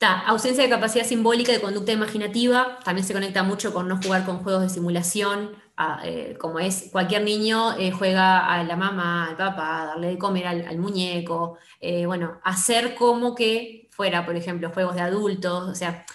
ausencia 0.00 0.62
de 0.64 0.70
capacidad 0.70 1.04
simbólica 1.04 1.52
de 1.52 1.60
conducta 1.60 1.92
imaginativa, 1.92 2.78
también 2.84 3.06
se 3.06 3.12
conecta 3.12 3.42
mucho 3.42 3.74
con 3.74 3.86
no 3.86 3.98
jugar 4.02 4.24
con 4.24 4.38
juegos 4.38 4.62
de 4.62 4.70
simulación, 4.70 5.56
eh, 6.04 6.38
como 6.40 6.58
es 6.58 6.88
cualquier 6.90 7.22
niño 7.22 7.76
eh, 7.78 7.90
juega 7.90 8.50
a 8.50 8.64
la 8.64 8.76
mamá, 8.76 9.28
al 9.28 9.36
papá, 9.36 9.84
darle 9.84 10.08
de 10.08 10.18
comer 10.18 10.46
al, 10.46 10.78
muñeco, 10.78 11.58
eh, 11.80 12.06
bueno, 12.06 12.40
hacer 12.44 12.94
como 12.94 13.34
que 13.34 13.88
fuera, 13.90 14.24
por 14.24 14.36
ejemplo, 14.36 14.70
juegos 14.70 14.94
de 14.94 15.02
adultos, 15.02 15.68
o 15.68 15.74
sea, 15.74 16.06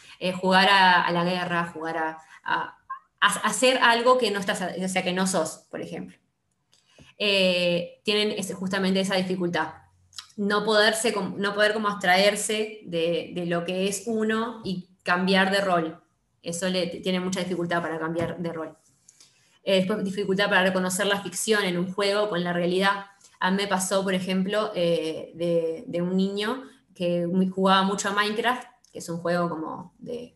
jugar 0.42 0.68
a, 0.72 1.12
la 1.12 1.24
guerra, 1.24 1.68
jugar 1.72 1.98
a, 1.98 2.18
a, 2.44 2.78
hacer 3.20 3.78
algo 3.84 4.18
que 4.18 4.32
no 4.32 4.40
estás, 4.40 4.64
o 4.84 4.88
sea, 4.88 5.04
que 5.04 5.14
no 5.14 5.28
sos, 5.28 5.68
por 5.70 5.82
ejemplo. 5.82 6.18
Tienen 8.04 8.36
justamente 8.54 9.00
esa 9.00 9.16
dificultad. 9.16 9.74
No, 10.38 10.64
poderse, 10.64 11.14
no 11.38 11.54
poder 11.54 11.74
como 11.74 11.88
abstraerse 11.88 12.82
de, 12.86 13.32
de 13.36 13.46
lo 13.46 13.64
que 13.64 13.88
es 13.88 14.04
uno 14.08 14.62
y 14.64 14.90
cambiar 15.04 15.52
de 15.52 15.62
rol. 15.62 16.02
Eso 16.42 16.68
le, 16.70 16.88
tiene 16.88 17.20
mucha 17.20 17.40
dificultad 17.42 17.82
para 17.82 18.00
cambiar 18.00 18.38
de 18.40 18.52
rol. 18.52 18.78
Eh, 19.64 19.76
después 19.78 20.04
dificultad 20.04 20.50
para 20.50 20.64
reconocer 20.64 21.06
la 21.06 21.22
ficción 21.22 21.64
en 21.64 21.78
un 21.78 21.94
juego 21.94 22.30
con 22.30 22.44
la 22.44 22.54
realidad. 22.54 23.06
A 23.40 23.52
mí 23.52 23.58
me 23.58 23.68
pasó, 23.68 24.04
por 24.04 24.14
ejemplo, 24.14 24.72
eh, 24.76 25.32
de, 25.88 26.02
un 26.02 26.18
niño 26.18 26.64
que 26.96 27.28
jugaba 27.54 27.84
mucho 27.84 28.10
a 28.10 28.14
Minecraft, 28.14 28.64
que 28.92 29.00
es 29.00 29.10
un 29.10 29.18
juego 29.18 29.50
como 29.50 29.94
de, 30.00 30.36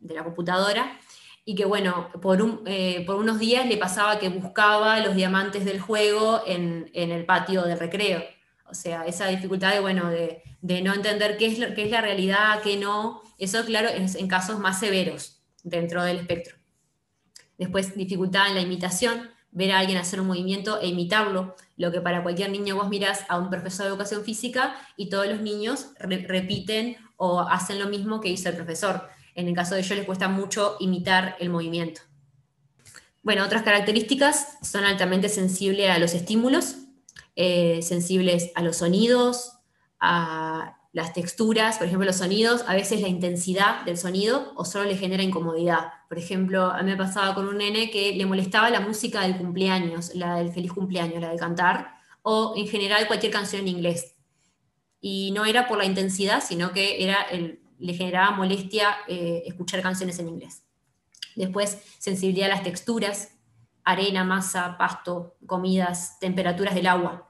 de 0.00 0.14
la 0.14 0.24
computadora, 0.24 0.98
y 1.44 1.54
que 1.54 1.64
bueno, 1.64 2.10
por, 2.20 2.42
un, 2.42 2.62
eh, 2.66 3.04
por, 3.06 3.16
unos 3.16 3.38
días 3.38 3.66
le 3.66 3.76
pasaba 3.76 4.18
que 4.18 4.28
buscaba 4.28 5.00
los 5.00 5.14
diamantes 5.14 5.64
del 5.64 5.80
juego 5.80 6.42
en, 6.46 6.90
en, 6.94 7.10
el 7.10 7.24
patio 7.24 7.62
de 7.62 7.76
recreo. 7.76 8.22
O 8.66 8.74
sea, 8.74 9.04
esa 9.06 9.26
dificultad 9.26 9.72
de, 9.72 9.80
bueno, 9.80 10.10
de, 10.10 10.42
de 10.60 10.82
no 10.82 10.94
entender 10.94 11.36
qué 11.36 11.46
es, 11.46 11.74
qué 11.74 11.84
es 11.84 11.90
la 11.90 12.00
realidad, 12.00 12.60
qué 12.62 12.76
no, 12.76 13.22
eso 13.38 13.64
claro, 13.64 13.88
es 13.88 14.14
en 14.14 14.28
casos 14.28 14.58
más 14.58 14.78
severos 14.78 15.42
dentro 15.62 16.02
del 16.04 16.18
espectro. 16.18 16.56
Después, 17.58 17.94
dificultad 17.94 18.48
en 18.48 18.54
la 18.54 18.60
imitación, 18.60 19.30
ver 19.50 19.72
a 19.72 19.80
alguien 19.80 19.98
hacer 19.98 20.20
un 20.20 20.28
movimiento 20.28 20.80
e 20.80 20.88
imitarlo, 20.88 21.56
lo 21.76 21.90
que 21.90 22.00
para 22.00 22.22
cualquier 22.22 22.50
niño 22.50 22.76
vos 22.76 22.88
mirás 22.88 23.24
a 23.28 23.38
un 23.38 23.50
profesor 23.50 23.86
de 23.86 23.90
educación 23.90 24.24
física 24.24 24.76
y 24.96 25.08
todos 25.08 25.26
los 25.26 25.40
niños 25.40 25.88
repiten 25.98 26.96
o 27.16 27.40
hacen 27.40 27.78
lo 27.78 27.88
mismo 27.88 28.20
que 28.20 28.28
hizo 28.28 28.48
el 28.48 28.56
profesor. 28.56 29.08
En 29.34 29.48
el 29.48 29.54
caso 29.54 29.74
de 29.74 29.80
ellos 29.80 29.96
les 29.96 30.06
cuesta 30.06 30.28
mucho 30.28 30.76
imitar 30.80 31.36
el 31.38 31.50
movimiento. 31.50 32.02
Bueno, 33.22 33.44
otras 33.44 33.62
características 33.62 34.58
son 34.62 34.84
altamente 34.84 35.28
sensibles 35.28 35.90
a 35.90 35.98
los 35.98 36.14
estímulos, 36.14 36.76
eh, 37.36 37.80
sensibles 37.82 38.50
a 38.54 38.62
los 38.62 38.78
sonidos, 38.78 39.58
a 40.00 40.78
las 40.92 41.12
texturas, 41.12 41.78
por 41.78 41.86
ejemplo, 41.86 42.06
los 42.06 42.16
sonidos, 42.16 42.64
a 42.66 42.74
veces 42.74 43.00
la 43.00 43.08
intensidad 43.08 43.84
del 43.84 43.96
sonido 43.96 44.52
o 44.56 44.64
solo 44.64 44.86
le 44.86 44.96
genera 44.96 45.22
incomodidad. 45.22 45.92
Por 46.08 46.18
ejemplo, 46.18 46.64
a 46.64 46.82
mí 46.82 46.90
me 46.90 46.96
pasaba 46.96 47.34
con 47.34 47.46
un 47.46 47.58
nene 47.58 47.90
que 47.90 48.12
le 48.14 48.26
molestaba 48.26 48.70
la 48.70 48.80
música 48.80 49.22
del 49.22 49.36
cumpleaños, 49.36 50.14
la 50.14 50.36
del 50.36 50.50
feliz 50.52 50.72
cumpleaños, 50.72 51.20
la 51.20 51.30
de 51.30 51.36
cantar, 51.36 51.94
o 52.22 52.54
en 52.56 52.66
general 52.66 53.06
cualquier 53.06 53.32
canción 53.32 53.62
en 53.62 53.68
inglés. 53.68 54.16
Y 55.00 55.30
no 55.32 55.44
era 55.44 55.68
por 55.68 55.78
la 55.78 55.84
intensidad, 55.84 56.42
sino 56.42 56.72
que 56.72 57.04
era 57.04 57.22
el, 57.22 57.59
le 57.80 57.94
generaba 57.94 58.30
molestia 58.32 58.96
eh, 59.08 59.42
escuchar 59.46 59.82
canciones 59.82 60.18
en 60.18 60.28
inglés. 60.28 60.62
Después, 61.34 61.82
sensibilidad 61.98 62.50
a 62.50 62.54
las 62.54 62.62
texturas, 62.62 63.36
arena, 63.84 64.24
masa, 64.24 64.76
pasto, 64.78 65.36
comidas, 65.46 66.18
temperaturas 66.20 66.74
del 66.74 66.86
agua. 66.86 67.28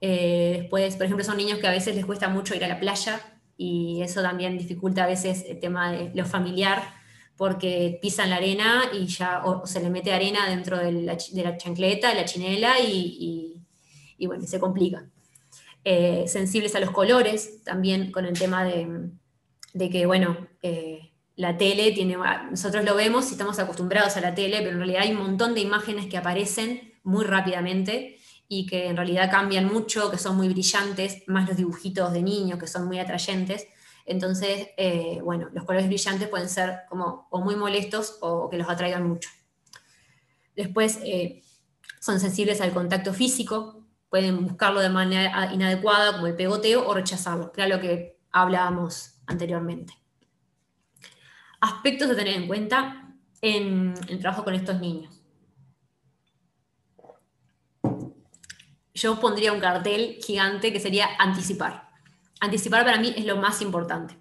Eh, 0.00 0.58
después, 0.60 0.96
por 0.96 1.06
ejemplo, 1.06 1.24
son 1.24 1.36
niños 1.36 1.58
que 1.58 1.66
a 1.66 1.70
veces 1.70 1.96
les 1.96 2.04
cuesta 2.04 2.28
mucho 2.28 2.54
ir 2.54 2.64
a 2.64 2.68
la 2.68 2.78
playa 2.78 3.20
y 3.56 4.02
eso 4.02 4.20
también 4.20 4.58
dificulta 4.58 5.04
a 5.04 5.06
veces 5.06 5.44
el 5.48 5.60
tema 5.60 5.92
de 5.92 6.10
lo 6.14 6.26
familiar 6.26 6.82
porque 7.36 7.98
pisan 8.00 8.30
la 8.30 8.36
arena 8.36 8.84
y 8.92 9.06
ya 9.06 9.42
se 9.64 9.80
le 9.80 9.90
mete 9.90 10.12
arena 10.12 10.48
dentro 10.48 10.78
de 10.78 10.92
la, 10.92 11.16
chancleta, 11.16 12.10
de 12.10 12.14
la 12.14 12.24
chinela 12.24 12.78
y, 12.80 13.60
bueno, 14.26 14.46
se 14.46 14.60
complica. 14.60 15.08
Eh, 15.84 16.24
sensibles 16.28 16.74
a 16.76 16.80
los 16.80 16.90
colores, 16.90 17.62
también 17.64 18.12
con 18.12 18.24
el 18.24 18.38
tema 18.38 18.64
de, 18.64 19.10
que, 19.74 20.06
bueno, 20.06 20.48
eh, 20.62 21.12
la 21.36 21.56
tele 21.56 21.92
tiene, 21.92 22.16
nosotros 22.50 22.84
lo 22.84 22.94
vemos 22.94 23.28
y 23.28 23.32
estamos 23.32 23.58
acostumbrados 23.58 24.16
a 24.16 24.20
la 24.20 24.34
tele, 24.34 24.58
pero 24.58 24.70
en 24.70 24.78
realidad 24.78 25.02
hay 25.02 25.12
un 25.12 25.18
montón 25.18 25.54
de 25.54 25.60
imágenes 25.60 26.06
que 26.06 26.16
aparecen 26.16 26.94
muy 27.02 27.24
rápidamente 27.24 28.18
y 28.48 28.66
que 28.66 28.86
en 28.86 28.96
realidad 28.96 29.30
cambian 29.30 29.66
mucho, 29.66 30.10
que 30.10 30.18
son 30.18 30.36
muy 30.36 30.48
brillantes, 30.48 31.22
más 31.26 31.48
los 31.48 31.56
dibujitos 31.56 32.12
de 32.12 32.22
niños 32.22 32.58
que 32.58 32.66
son 32.66 32.86
muy 32.86 32.98
atrayentes. 32.98 33.66
Entonces, 34.06 34.68
eh, 34.76 35.20
bueno, 35.24 35.48
los 35.52 35.64
colores 35.64 35.88
brillantes 35.88 36.28
pueden 36.28 36.48
ser 36.48 36.80
como 36.88 37.26
o 37.30 37.40
muy 37.40 37.56
molestos 37.56 38.18
o 38.20 38.48
que 38.48 38.58
los 38.58 38.68
atraigan 38.68 39.08
mucho. 39.08 39.28
Después, 40.54 41.00
eh, 41.02 41.42
son 42.00 42.20
sensibles 42.20 42.60
al 42.60 42.72
contacto 42.72 43.12
físico, 43.12 43.82
pueden 44.10 44.44
buscarlo 44.44 44.80
de 44.80 44.90
manera 44.90 45.52
inadecuada, 45.52 46.12
como 46.12 46.26
el 46.26 46.36
pegoteo, 46.36 46.86
o 46.86 46.94
rechazarlo, 46.94 47.50
lo 47.56 47.80
que 47.80 48.20
hablábamos 48.30 49.13
anteriormente. 49.26 49.94
Aspectos 51.60 52.10
a 52.10 52.16
tener 52.16 52.34
en 52.34 52.46
cuenta 52.46 53.14
en 53.40 53.94
el 54.08 54.18
trabajo 54.18 54.44
con 54.44 54.54
estos 54.54 54.80
niños. 54.80 55.24
yo 58.94 59.18
pondría 59.20 59.52
un 59.52 59.60
cartel 59.60 60.18
gigante 60.24 60.72
que 60.72 60.80
sería 60.80 61.08
anticipar. 61.18 61.90
Anticipar 62.40 62.84
para 62.84 62.98
mí 62.98 63.12
es 63.16 63.24
lo 63.26 63.36
más 63.36 63.60
importante. 63.60 64.16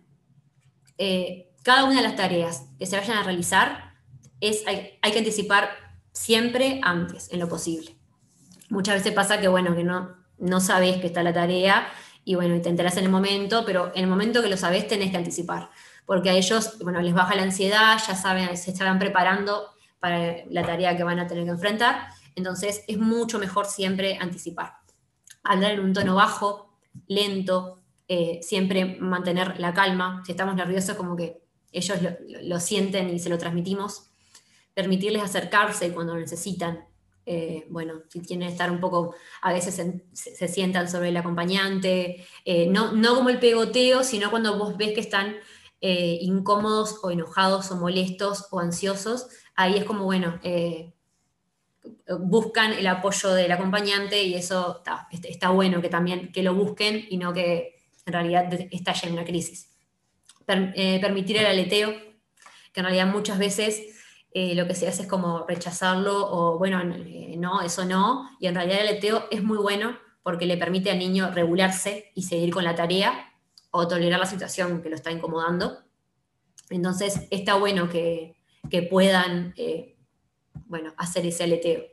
Eh, 0.97 1.53
cada 1.63 1.85
una 1.85 1.97
de 1.97 2.01
las 2.01 2.15
tareas 2.15 2.65
que 2.77 2.85
se 2.85 2.97
vayan 2.97 3.17
a 3.17 3.23
realizar, 3.23 3.93
es, 4.41 4.63
hay, 4.67 4.99
que 5.01 5.19
anticipar 5.19 5.69
siempre 6.11 6.81
antes, 6.83 7.31
en 7.31 7.39
lo 7.39 7.47
posible. 7.47 7.95
Muchas 8.69 8.95
veces 8.95 9.13
pasa 9.13 9.39
que, 9.39 9.47
bueno, 9.47 9.75
que 9.75 9.83
no, 9.83 10.17
no 10.37 10.59
sabes 10.59 10.97
que 10.97 11.07
está 11.07 11.23
la 11.23 11.33
tarea 11.33 11.87
y, 12.25 12.35
bueno, 12.35 12.61
te 12.61 12.69
enteras 12.69 12.97
en 12.97 13.05
el 13.05 13.11
momento, 13.11 13.63
pero 13.65 13.91
en 13.95 14.03
el 14.03 14.09
momento 14.09 14.41
que 14.41 14.49
lo 14.49 14.57
sabes 14.57 14.87
tenés 14.87 15.11
que 15.11 15.17
anticipar, 15.17 15.69
porque 16.05 16.29
a 16.29 16.33
ellos, 16.33 16.77
bueno, 16.81 17.01
les 17.01 17.13
baja 17.13 17.35
la 17.35 17.43
ansiedad, 17.43 17.97
ya 18.07 18.15
saben, 18.15 18.55
se 18.57 18.71
están 18.71 18.99
preparando 18.99 19.71
para 19.99 20.37
la 20.49 20.65
tarea 20.65 20.97
que 20.97 21.03
van 21.03 21.19
a 21.19 21.27
tener 21.27 21.45
que 21.45 21.51
enfrentar 21.51 22.07
entonces 22.35 22.83
es 22.87 22.97
mucho 22.97 23.39
mejor 23.39 23.65
siempre 23.65 24.17
anticipar. 24.17 24.77
Hablar 25.43 25.73
en 25.73 25.81
un 25.81 25.93
tono 25.93 26.15
bajo, 26.15 26.73
lento, 27.07 27.81
eh, 28.07 28.39
siempre 28.41 28.97
mantener 28.99 29.59
la 29.59 29.73
calma. 29.73 30.23
Si 30.25 30.31
estamos 30.31 30.55
nerviosos, 30.55 30.95
como 30.95 31.15
que 31.15 31.43
ellos 31.71 31.97
lo, 32.43 32.59
sienten 32.59 33.09
y 33.09 33.19
se 33.19 33.29
lo 33.29 33.37
transmitimos. 33.37 34.09
Permitirles 34.73 35.23
acercarse 35.23 35.93
cuando 35.93 36.15
lo 36.15 36.19
necesitan. 36.19 36.85
Eh, 37.25 37.65
bueno, 37.69 38.01
si 38.09 38.21
quieren 38.21 38.47
estar 38.47 38.69
un 38.69 38.79
poco, 38.79 39.15
a 39.41 39.53
veces 39.53 39.81
se, 40.13 40.47
sientan 40.47 40.89
sobre 40.89 41.09
el 41.09 41.17
acompañante, 41.17 42.25
eh, 42.45 42.67
no, 42.67 42.91
no, 42.91 43.15
como 43.15 43.29
el 43.29 43.39
pegoteo, 43.39 44.03
sino 44.03 44.29
cuando 44.29 44.57
vos 44.57 44.77
ves 44.77 44.93
que 44.93 45.01
están 45.01 45.35
incómodos 45.85 46.99
o 47.03 47.11
enojados 47.11 47.69
o 47.69 47.75
molestos 47.75 48.47
o 48.51 48.61
ansiosos, 48.61 49.27
ahí 49.53 49.75
es 49.75 49.83
como, 49.83 50.05
bueno, 50.05 50.39
buscan 52.19 52.71
el 52.73 52.87
apoyo 52.87 53.33
del 53.33 53.51
acompañante 53.51 54.23
y 54.23 54.35
eso 54.35 54.81
está, 55.21 55.49
bueno 55.49 55.81
que 55.81 55.89
también 55.89 56.31
que 56.31 56.41
lo 56.41 56.53
busquen 56.53 57.05
y 57.09 57.17
no 57.17 57.33
que 57.33 57.75
en 58.05 58.13
realidad 58.13 58.53
estallen 58.71 59.09
en 59.09 59.13
una 59.13 59.25
crisis. 59.25 59.73
Eh, 60.47 60.99
permitir 60.99 61.37
el 61.37 61.45
aleteo, 61.45 61.93
que 62.73 62.79
en 62.79 62.85
realidad 62.85 63.07
muchas 63.07 63.37
veces 63.37 64.02
eh, 64.33 64.55
lo 64.55 64.67
que 64.67 64.75
se 64.75 64.87
hace 64.87 65.03
es 65.03 65.07
como 65.07 65.45
rechazarlo 65.47 66.29
o 66.31 66.57
bueno, 66.57 66.81
eh, 66.81 67.35
no, 67.37 67.61
eso 67.61 67.85
no, 67.85 68.29
y 68.39 68.47
en 68.47 68.55
realidad 68.55 68.81
el 68.81 68.87
aleteo 68.89 69.27
es 69.31 69.43
muy 69.43 69.57
bueno 69.57 69.97
porque 70.23 70.45
le 70.45 70.57
permite 70.57 70.91
al 70.91 70.99
niño 70.99 71.31
regularse 71.31 72.11
y 72.15 72.23
seguir 72.23 72.53
con 72.53 72.63
la 72.63 72.75
tarea 72.75 73.33
o 73.71 73.87
tolerar 73.87 74.19
la 74.19 74.25
situación 74.25 74.81
que 74.81 74.89
lo 74.89 74.95
está 74.95 75.11
incomodando. 75.11 75.79
Entonces 76.69 77.27
está 77.29 77.55
bueno 77.55 77.89
que, 77.89 78.35
que 78.69 78.83
puedan 78.83 79.53
bueno, 80.65 80.93
hacer 80.97 81.25
ese 81.25 81.43
aleteo. 81.43 81.83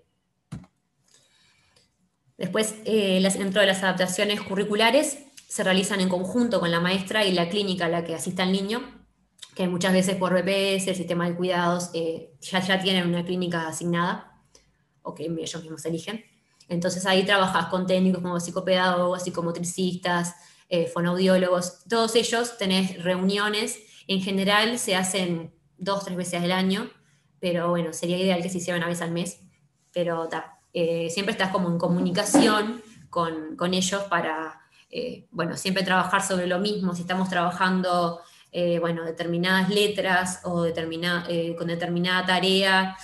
Después, 2.40 2.76
eh, 2.86 3.20
dentro 3.36 3.60
de 3.60 3.66
las 3.66 3.82
adaptaciones 3.82 4.40
curriculares, 4.40 5.18
se 5.46 5.62
realizan 5.62 6.00
en 6.00 6.08
conjunto 6.08 6.58
con 6.58 6.70
la 6.70 6.80
maestra 6.80 7.26
y 7.26 7.32
la 7.32 7.50
clínica 7.50 7.84
a 7.84 7.88
la 7.90 8.02
que 8.02 8.14
asista 8.14 8.44
el 8.44 8.52
niño, 8.52 8.99
que 9.54 9.68
muchas 9.68 9.92
veces 9.92 10.16
por 10.16 10.32
BPS, 10.32 10.88
el 10.88 10.96
sistema 10.96 11.28
de 11.28 11.36
cuidados, 11.36 11.90
eh, 11.94 12.32
ya, 12.40 12.60
ya 12.60 12.80
tienen 12.80 13.08
una 13.08 13.24
clínica 13.24 13.68
asignada. 13.68 14.26
o 15.02 15.14
que 15.14 15.24
ellos 15.24 15.62
mismos 15.62 15.84
eligen. 15.86 16.22
Entonces 16.68 17.04
ahí 17.06 17.24
trabajas 17.24 17.66
con 17.66 17.86
técnicos 17.86 18.22
como 18.22 18.38
psicopedagogos, 18.38 19.24
psicomotricistas, 19.24 20.34
eh, 20.68 20.92
todos 21.88 22.14
ellos 22.14 22.56
tenés 22.58 23.02
reuniones, 23.02 23.80
en 24.06 24.22
general 24.22 24.78
se 24.78 24.94
hacen 24.94 25.52
dos, 25.78 26.04
tres 26.04 26.16
veces 26.16 26.42
al 26.42 26.52
año, 26.52 26.88
pero 27.40 27.70
bueno, 27.70 27.92
sería 27.92 28.18
ideal 28.18 28.40
que 28.40 28.48
se 28.48 28.58
hiciera 28.58 28.78
una 28.78 28.86
vez 28.86 29.02
al 29.02 29.10
mes, 29.10 29.40
pero 29.92 30.28
eh, 30.72 31.10
siempre 31.10 31.32
estás 31.32 31.50
como 31.50 31.68
en 31.68 31.78
comunicación 31.78 32.80
con, 33.08 33.56
con 33.56 33.74
ellos 33.74 34.04
para, 34.04 34.60
eh, 34.90 35.26
bueno, 35.32 35.56
siempre 35.56 35.82
trabajar 35.82 36.22
sobre 36.22 36.46
lo 36.46 36.60
mismo, 36.60 36.94
si 36.94 37.02
estamos 37.02 37.28
trabajando, 37.28 38.20
eh, 38.52 38.78
bueno, 38.78 39.04
determinadas 39.04 39.70
letras 39.70 40.40
o 40.44 40.62
determinada, 40.62 41.26
con 41.56 41.68
determinada 41.68 42.26
tarea, 42.26 42.96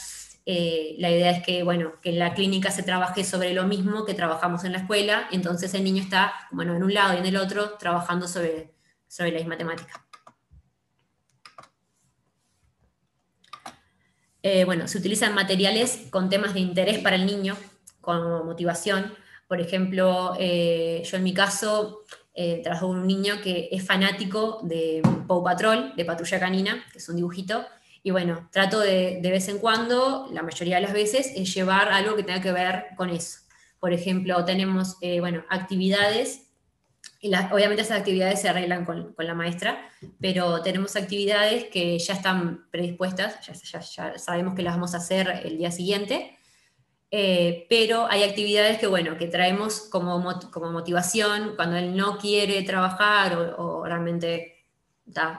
la 0.47 1.11
idea 1.11 1.31
es 1.31 1.43
que, 1.45 1.63
bueno, 1.63 1.95
que 2.01 2.11
en 2.11 2.19
la 2.19 2.35
clínica 2.35 2.71
se 2.71 2.83
trabaje 2.83 3.25
sobre 3.25 3.53
lo 3.53 3.65
mismo 3.65 4.05
que 4.05 4.15
trabajamos 4.15 4.65
en 4.65 4.73
la 4.73 4.79
escuela, 4.79 5.29
entonces 5.33 5.75
el 5.75 5.85
niño 5.85 6.03
está, 6.03 6.33
bueno, 6.53 6.75
en 6.77 6.83
un 6.83 6.95
lado 6.95 7.15
y 7.15 7.19
en 7.19 7.27
el 7.27 7.37
otro 7.37 7.71
trabajando 7.79 8.29
sobre, 8.29 8.75
sobre 9.09 9.33
la 9.33 9.39
misma 9.39 9.57
temática. 9.57 10.07
Eh, 14.49 14.65
bueno, 14.65 14.87
se 14.87 14.99
utilizan 14.99 15.35
materiales 15.35 16.07
con 16.11 16.29
temas 16.29 16.55
de 16.55 16.61
interés 16.61 17.01
para 17.01 17.17
el 17.17 17.27
niño, 17.27 17.57
con 18.01 18.47
motivación. 18.47 19.13
Por 19.49 19.61
ejemplo, 19.61 20.37
eh, 20.39 21.03
yo 21.05 21.17
en 21.17 21.25
mi 21.25 21.35
caso 21.35 22.05
eh, 22.37 22.63
con 22.79 22.91
un 22.91 23.07
niño 23.07 23.41
que 23.43 23.69
es 23.73 23.85
fanático 23.85 24.61
de 24.63 25.03
Paw 25.27 25.43
Patrol, 25.43 25.95
de 25.97 26.05
Patrulla 26.05 26.39
Canina, 26.39 26.85
que 26.93 26.99
es 26.99 27.09
un 27.09 27.17
dibujito, 27.17 27.65
y 28.03 28.13
bueno, 28.13 28.49
trato 28.53 28.79
de, 28.79 29.19
de 29.21 29.31
vez 29.31 29.49
en 29.49 29.59
cuando, 29.59 30.29
la 30.33 30.43
mayoría 30.43 30.77
de 30.77 30.83
las 30.83 30.93
veces, 30.93 31.33
es 31.35 31.53
llevar 31.53 31.89
algo 31.89 32.15
que 32.15 32.23
tenga 32.23 32.41
que 32.41 32.53
ver 32.53 32.87
con 32.97 33.11
eso. 33.11 33.41
Por 33.81 33.93
ejemplo, 33.93 34.45
tenemos, 34.45 34.97
bueno, 35.21 35.45
actividades. 35.49 36.49
Obviamente 37.53 37.83
esas 37.83 37.99
actividades 37.99 38.41
se 38.41 38.49
arreglan 38.49 38.85
con, 38.85 39.15
la 39.19 39.35
maestra, 39.35 39.89
pero 40.21 40.63
tenemos 40.63 40.97
actividades 40.97 41.65
que 41.65 41.99
ya 41.99 42.15
están 42.15 42.67
predispuestas, 42.71 43.39
ya, 43.47 44.19
sabemos 44.19 44.55
que 44.55 44.63
las 44.63 44.75
vamos 44.75 44.95
a 44.95 44.99
hacer 44.99 45.43
el 45.45 45.59
día 45.59 45.71
siguiente, 45.71 46.36
eh, 47.19 47.67
pero 47.71 48.07
hay 48.11 48.25
actividades 48.25 48.77
que, 48.77 48.87
bueno, 48.87 49.17
que 49.17 49.27
traemos 49.27 49.89
como, 49.91 50.23
como 50.51 50.71
motivación 50.71 51.55
cuando 51.57 51.79
él 51.79 51.97
no 51.97 52.19
quiere 52.19 52.63
trabajar 52.63 53.55
o, 53.57 53.83
realmente 53.87 54.67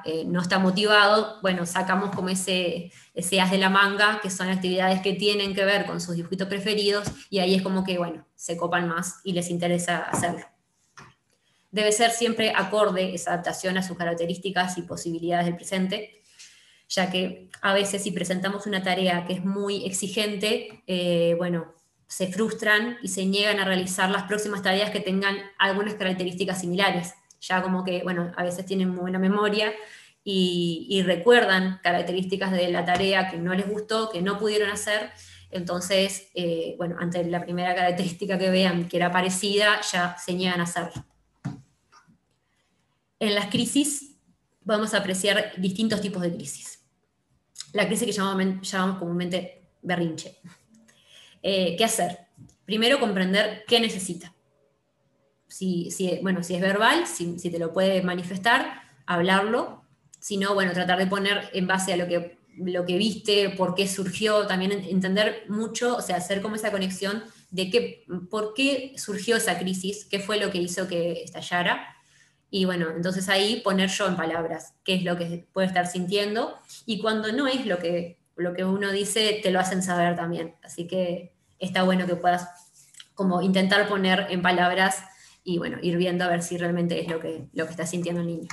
eh, 0.05 0.23
no 0.25 0.41
está 0.41 0.57
motivado, 0.57 1.39
bueno, 1.43 1.67
sacamos 1.67 2.15
como 2.15 2.29
ese, 2.29 2.91
ese 3.13 3.39
as 3.39 3.51
de 3.51 3.59
la 3.59 3.69
manga, 3.69 4.19
que 4.23 4.31
son 4.31 4.49
actividades 4.49 5.01
que 5.01 5.13
tienen 5.13 5.53
que 5.53 5.65
ver 5.65 5.85
con 5.85 6.01
sus 6.01 6.15
dibujitos 6.15 6.47
preferidos, 6.47 7.11
y 7.29 7.37
ahí 7.37 7.53
es 7.53 7.61
como 7.61 7.83
que, 7.83 7.99
bueno, 7.99 8.25
se 8.33 8.57
copan 8.57 8.87
más 8.87 9.19
y 9.23 9.33
les 9.33 9.51
interesa 9.51 9.99
hacerlo. 9.99 10.47
Debe 11.69 11.91
ser 11.91 12.09
siempre 12.09 12.53
acorde 12.55 13.13
esa 13.13 13.33
adaptación 13.33 13.77
a 13.77 13.83
sus 13.83 13.95
características 13.95 14.79
y 14.79 14.81
posibilidades 14.81 15.45
del 15.45 15.55
presente, 15.55 16.23
ya 16.89 17.09
que 17.09 17.49
a 17.61 17.73
veces 17.73 18.03
si 18.03 18.11
presentamos 18.11 18.65
una 18.65 18.83
tarea 18.83 19.25
que 19.25 19.33
es 19.33 19.45
muy 19.45 19.85
exigente, 19.85 20.83
eh, 20.87 21.35
bueno, 21.37 21.73
se 22.07 22.27
frustran 22.27 22.97
y 23.01 23.09
se 23.09 23.25
niegan 23.25 23.59
a 23.59 23.65
realizar 23.65 24.09
las 24.09 24.23
próximas 24.23 24.61
tareas 24.61 24.91
que 24.91 25.01
tengan 25.01 25.35
algunas 25.57 25.95
características 25.95 26.61
similares, 26.61 27.13
ya 27.41 27.61
como 27.61 27.83
que, 27.83 28.03
bueno, 28.03 28.31
a 28.37 28.43
veces 28.43 28.65
tienen 28.65 28.89
muy 28.89 29.01
buena 29.01 29.19
memoria 29.19 29.73
y, 30.23 31.01
recuerdan 31.05 31.79
características 31.83 32.51
de 32.51 32.69
la 32.69 32.83
tarea 32.83 33.29
que 33.29 33.37
no 33.37 33.53
les 33.53 33.69
gustó, 33.69 34.09
que 34.09 34.21
no 34.21 34.37
pudieron 34.37 34.69
hacer, 34.69 35.11
entonces, 35.51 36.29
eh, 36.33 36.75
bueno, 36.77 36.97
ante 36.99 37.23
la 37.23 37.41
primera 37.41 37.73
característica 37.73 38.37
que 38.37 38.49
vean 38.49 38.89
que 38.89 38.97
era 38.97 39.11
parecida, 39.11 39.79
ya 39.89 40.17
se 40.17 40.33
niegan 40.33 40.59
a 40.59 40.63
hacerlo. 40.63 41.05
En 43.19 43.35
las 43.35 43.47
crisis 43.47 44.17
vamos 44.61 44.93
a 44.93 44.97
apreciar 44.97 45.53
distintos 45.57 46.01
tipos 46.01 46.21
de 46.21 46.33
crisis. 46.33 46.76
La 47.77 47.85
crisis 47.85 48.07
que 48.07 48.11
llamamos, 48.11 48.97
comúnmente 48.97 49.61
berrinche. 49.83 50.39
Eh, 51.43 51.75
¿Qué 51.77 51.83
hacer? 51.83 52.17
Primero, 52.65 52.99
comprender 52.99 53.65
qué 53.67 53.79
necesita. 53.79 54.33
Si, 55.47 55.91
bueno, 56.23 56.41
si 56.41 56.55
es 56.55 56.61
verbal, 56.61 57.05
si, 57.05 57.35
te 57.37 57.59
lo 57.59 57.71
puede 57.73 58.01
manifestar, 58.01 58.81
hablarlo. 59.05 59.83
Si 60.19 60.37
no, 60.37 60.55
bueno, 60.55 60.71
tratar 60.71 60.97
de 60.97 61.05
poner 61.05 61.51
en 61.53 61.67
base 61.67 61.93
a 61.93 61.97
lo 61.97 62.07
que, 62.07 62.39
lo 62.57 62.83
que 62.83 62.97
viste, 62.97 63.51
por 63.51 63.75
qué 63.75 63.87
surgió, 63.87 64.47
también 64.47 64.71
entender 64.71 65.43
mucho, 65.47 65.97
o 65.97 66.01
sea, 66.01 66.15
hacer 66.15 66.41
como 66.41 66.55
esa 66.55 66.71
conexión 66.71 67.25
de 67.51 67.69
qué, 67.69 68.05
por 68.31 68.55
qué 68.55 68.95
surgió 68.97 69.37
esa 69.37 69.59
crisis, 69.59 70.03
qué 70.05 70.19
fue 70.19 70.39
lo 70.39 70.49
que 70.49 70.57
hizo 70.57 70.87
que 70.87 71.21
estallara 71.21 71.95
y 72.49 72.65
bueno, 72.65 72.87
entonces 72.95 73.27
ahí 73.29 73.61
poner 73.61 73.89
yo 73.89 74.07
en 74.07 74.15
palabras 74.15 74.73
qué 74.83 74.95
es 74.95 75.03
lo 75.03 75.17
que 75.17 75.47
puede 75.51 75.67
estar 75.67 75.87
sintiendo 75.87 76.55
y 76.85 77.01
cuando 77.01 77.31
no 77.31 77.47
es 77.47 77.65
lo 77.65 77.77
que, 77.79 78.19
lo 78.35 78.53
que 78.53 78.63
uno 78.63 78.91
dice, 78.91 79.39
te 79.43 79.51
lo 79.51 79.59
hacen 79.59 79.83
saber 79.83 80.15
también. 80.15 80.55
Así 80.63 80.87
que 80.87 81.33
está 81.59 81.83
bueno 81.83 82.05
que 82.05 82.15
puedas 82.15 82.47
como 83.15 83.41
intentar 83.41 83.87
poner 83.89 84.27
en 84.29 84.41
palabras 84.41 85.03
y 85.43 85.57
bueno, 85.57 85.77
ir 85.81 85.97
viendo 85.97 86.23
a 86.23 86.29
ver 86.29 86.41
si 86.41 86.57
realmente 86.57 87.01
es 87.01 87.09
lo 87.09 87.19
que, 87.19 87.47
lo 87.53 87.65
que 87.65 87.71
está 87.71 87.85
sintiendo 87.85 88.21
el 88.21 88.27
niño. 88.27 88.47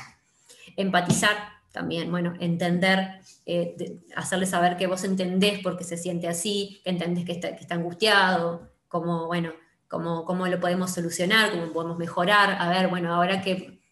Empatizar 0.77 1.37
también, 1.71 2.11
bueno, 2.11 2.35
entender, 2.41 3.21
eh, 3.47 4.01
hacerle 4.17 4.47
saber 4.47 4.77
que 4.77 4.87
vos 4.87 5.05
entendés 5.05 5.61
por 5.61 5.77
qué 5.77 5.85
se 5.85 5.97
siente 5.97 6.29
así, 6.29 6.81
que 6.83 6.91
entendés 6.91 7.25
que 7.25 7.33
está, 7.33 7.55
que 7.55 7.63
está 7.63 7.75
angustiado, 7.75 8.71
como, 8.89 9.27
bueno, 9.27 9.53
cómo, 9.89 10.25
cómo 10.25 10.47
lo 10.47 10.61
podemos 10.61 10.93
solucionar, 10.93 11.51
cómo 11.51 11.73
podemos 11.73 11.99
mejorar, 11.99 12.57
a 12.61 12.69
ver, 12.69 12.89
bueno, 12.89 13.13
ahora 13.13 13.43
que 13.43 13.84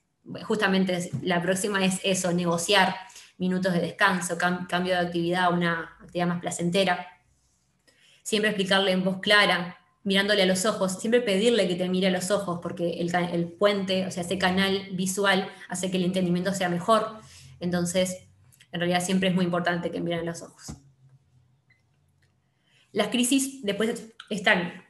justamente 0.45 1.11
la 1.23 1.43
próxima 1.43 1.85
es 1.85 2.01
eso, 2.05 2.33
negociar 2.33 2.95
minutos 3.39 3.73
de 3.73 3.81
descanso, 3.81 4.39
cambio 4.39 4.95
de 4.95 5.01
actividad 5.01 5.45
a 5.45 5.49
una 5.51 5.97
actividad 6.01 6.27
más 6.27 6.41
placentera. 6.41 7.07
Siempre 8.23 8.51
explicarle 8.51 8.93
en 8.93 9.03
voz 9.03 9.19
clara, 9.21 9.79
mirándole 10.05 10.43
a 10.43 10.47
los 10.47 10.65
ojos, 10.65 11.01
siempre 11.01 11.21
pedirle 11.21 11.69
que 11.69 11.75
te 11.75 11.89
mire 11.89 12.09
a 12.09 12.11
los 12.11 12.31
ojos, 12.31 12.61
porque 12.63 13.01
el, 13.01 13.53
puente, 13.53 14.07
o 14.07 14.11
sea, 14.11 14.23
ese 14.23 14.39
canal 14.39 14.89
visual 14.93 15.51
hace 15.69 15.91
que 15.91 15.97
el 15.97 16.05
entendimiento 16.05 16.53
sea 16.53 16.69
mejor. 16.69 17.19
Entonces, 17.61 18.29
en 18.71 18.81
realidad 18.81 19.05
siempre 19.05 19.29
es 19.29 19.35
muy 19.35 19.45
importante 19.45 19.91
que 19.91 20.01
miren 20.01 20.21
a 20.21 20.25
los 20.25 20.43
ojos. 20.43 20.75
Las 22.93 23.09
crisis 23.09 23.63
después 23.63 24.13
están, 24.29 24.85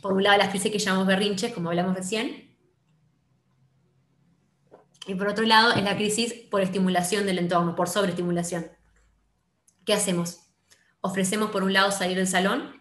por 0.00 0.12
un 0.12 0.22
lado, 0.22 0.38
las 0.38 0.48
crisis 0.48 0.70
que 0.70 0.78
llamamos 0.78 1.06
berrinches, 1.06 1.52
como 1.52 1.70
hablamos 1.70 1.96
recién, 1.96 2.49
y 5.06 5.14
por 5.14 5.28
otro 5.28 5.44
lado, 5.44 5.72
es 5.72 5.82
la 5.82 5.96
crisis 5.96 6.32
por 6.50 6.60
estimulación 6.60 7.26
del 7.26 7.38
entorno, 7.38 7.74
por 7.74 7.88
sobreestimulación. 7.88 8.70
¿Qué 9.84 9.94
hacemos? 9.94 10.40
Ofrecemos 11.00 11.50
por 11.50 11.62
un 11.62 11.72
lado 11.72 11.90
salir 11.90 12.16
del 12.16 12.26
salón, 12.26 12.80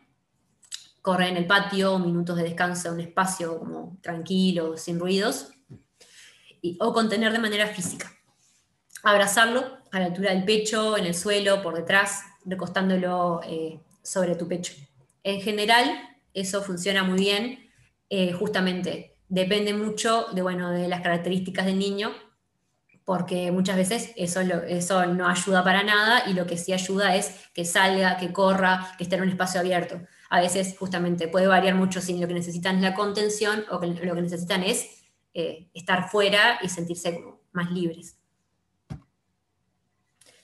correr 1.02 1.30
en 1.30 1.38
el 1.38 1.48
patio, 1.48 1.98
minutos 1.98 2.36
de 2.36 2.44
descanso, 2.44 2.92
un 2.92 3.00
espacio 3.00 3.58
como 3.60 3.98
tranquilo, 4.02 4.78
sin 4.78 5.00
ruidos, 5.00 5.52
o 6.80 6.94
contener 6.94 7.32
de 7.32 7.40
manera 7.40 7.68
física. 7.68 8.12
Abrazarlo 9.02 9.78
a 9.92 10.00
la 10.00 10.08
altura 10.08 10.32
del 10.32 10.44
pecho, 10.44 10.98
en 10.98 11.06
el 11.06 11.16
suelo, 11.16 11.64
por 11.64 11.76
detrás, 11.76 12.24
recostándolo 12.44 13.40
eh, 13.46 13.80
sobre 14.04 14.36
tu 14.36 14.48
pecho. 14.48 14.74
En 15.24 15.40
general, 15.42 16.18
eso 16.34 16.62
funciona 16.62 17.04
muy 17.04 17.20
bien, 17.20 17.72
eh, 18.10 18.34
justamente 18.34 19.09
depende 19.30 19.74
mucho 19.74 20.26
de, 20.34 20.42
bueno, 20.42 20.72
de 20.72 20.88
las 20.88 21.02
características 21.02 21.66
del 21.66 21.80
niño, 21.80 22.12
porque 23.06 23.52
muchas 23.52 23.76
veces 23.76 24.12
eso, 24.18 24.42
eso 24.42 25.06
no 25.08 25.28
ayuda 25.28 25.64
para 25.64 25.84
nada 25.84 26.24
y 26.28 26.34
lo 26.34 26.46
que 26.46 26.58
sí 26.58 26.74
ayuda 26.74 27.16
es 27.16 27.50
que 27.54 27.66
salga, 27.66 28.18
que 28.18 28.34
corra, 28.34 28.94
que 28.98 29.04
esté 29.04 29.16
en 29.16 29.24
un 29.24 29.30
espacio 29.30 29.60
abierto. 29.60 30.02
A 30.30 30.42
veces 30.42 30.76
justamente 30.78 31.28
puede 31.28 31.48
variar 31.48 31.74
mucho 31.74 32.02
si 32.02 32.20
lo 32.20 32.28
que 32.28 32.36
necesitan 32.36 32.76
es 32.76 32.82
la 32.82 32.94
contención 32.94 33.66
o 33.72 33.80
lo 33.84 34.16
que 34.16 34.22
necesitan 34.22 34.62
es 34.62 35.04
eh, 35.34 35.70
estar 35.74 36.10
fuera 36.10 36.60
y 36.62 36.70
sentirse 36.70 37.24
más 37.52 37.72
libres. 37.72 38.20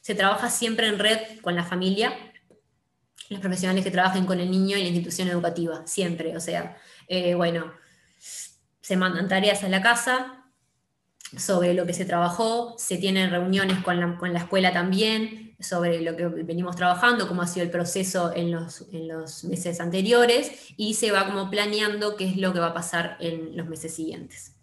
Se 0.02 0.16
trabaja 0.16 0.50
siempre 0.50 0.88
en 0.88 1.00
red 1.00 1.20
con 1.42 1.56
la 1.56 1.64
familia, 1.64 2.14
los 3.30 3.40
profesionales 3.40 3.84
que 3.84 3.92
trabajen 3.92 4.26
con 4.26 4.40
el 4.40 4.50
niño 4.50 4.78
y 4.78 4.82
la 4.82 4.90
institución 4.90 5.28
educativa, 5.28 5.86
siempre. 5.86 6.36
O 6.36 6.40
sea, 6.40 6.78
eh, 7.08 7.34
bueno, 7.34 7.72
se 8.86 8.98
mandan 8.98 9.28
tareas 9.28 9.64
a 9.64 9.70
la 9.70 9.82
casa 9.82 10.46
sobre 11.36 11.74
lo 11.74 11.88
que 11.88 11.94
se 11.94 12.06
trabajó, 12.06 12.76
se 12.78 12.98
tienen 12.98 13.32
reuniones 13.32 13.80
con 13.84 14.00
la, 14.00 14.40
escuela 14.40 14.74
también 14.74 15.56
sobre 15.60 16.02
lo 16.02 16.16
que 16.16 16.28
venimos 16.28 16.76
trabajando, 16.76 17.28
cómo 17.28 17.42
ha 17.42 17.48
sido 17.48 17.66
el 17.66 17.72
proceso 17.72 18.32
en 18.36 18.52
los, 18.52 18.86
en 18.92 19.08
los 19.08 19.44
meses 19.46 19.80
anteriores 19.80 20.52
y 20.78 20.94
se 20.94 21.12
va 21.12 21.26
como 21.26 21.50
planeando 21.50 22.16
qué 22.16 22.30
es 22.30 22.38
lo 22.38 22.54
que 22.54 22.60
va 22.60 22.68
a 22.68 22.74
pasar 22.76 23.18
en 23.20 23.58
los 23.58 23.66
meses 23.66 23.96
siguientes. 23.96 24.55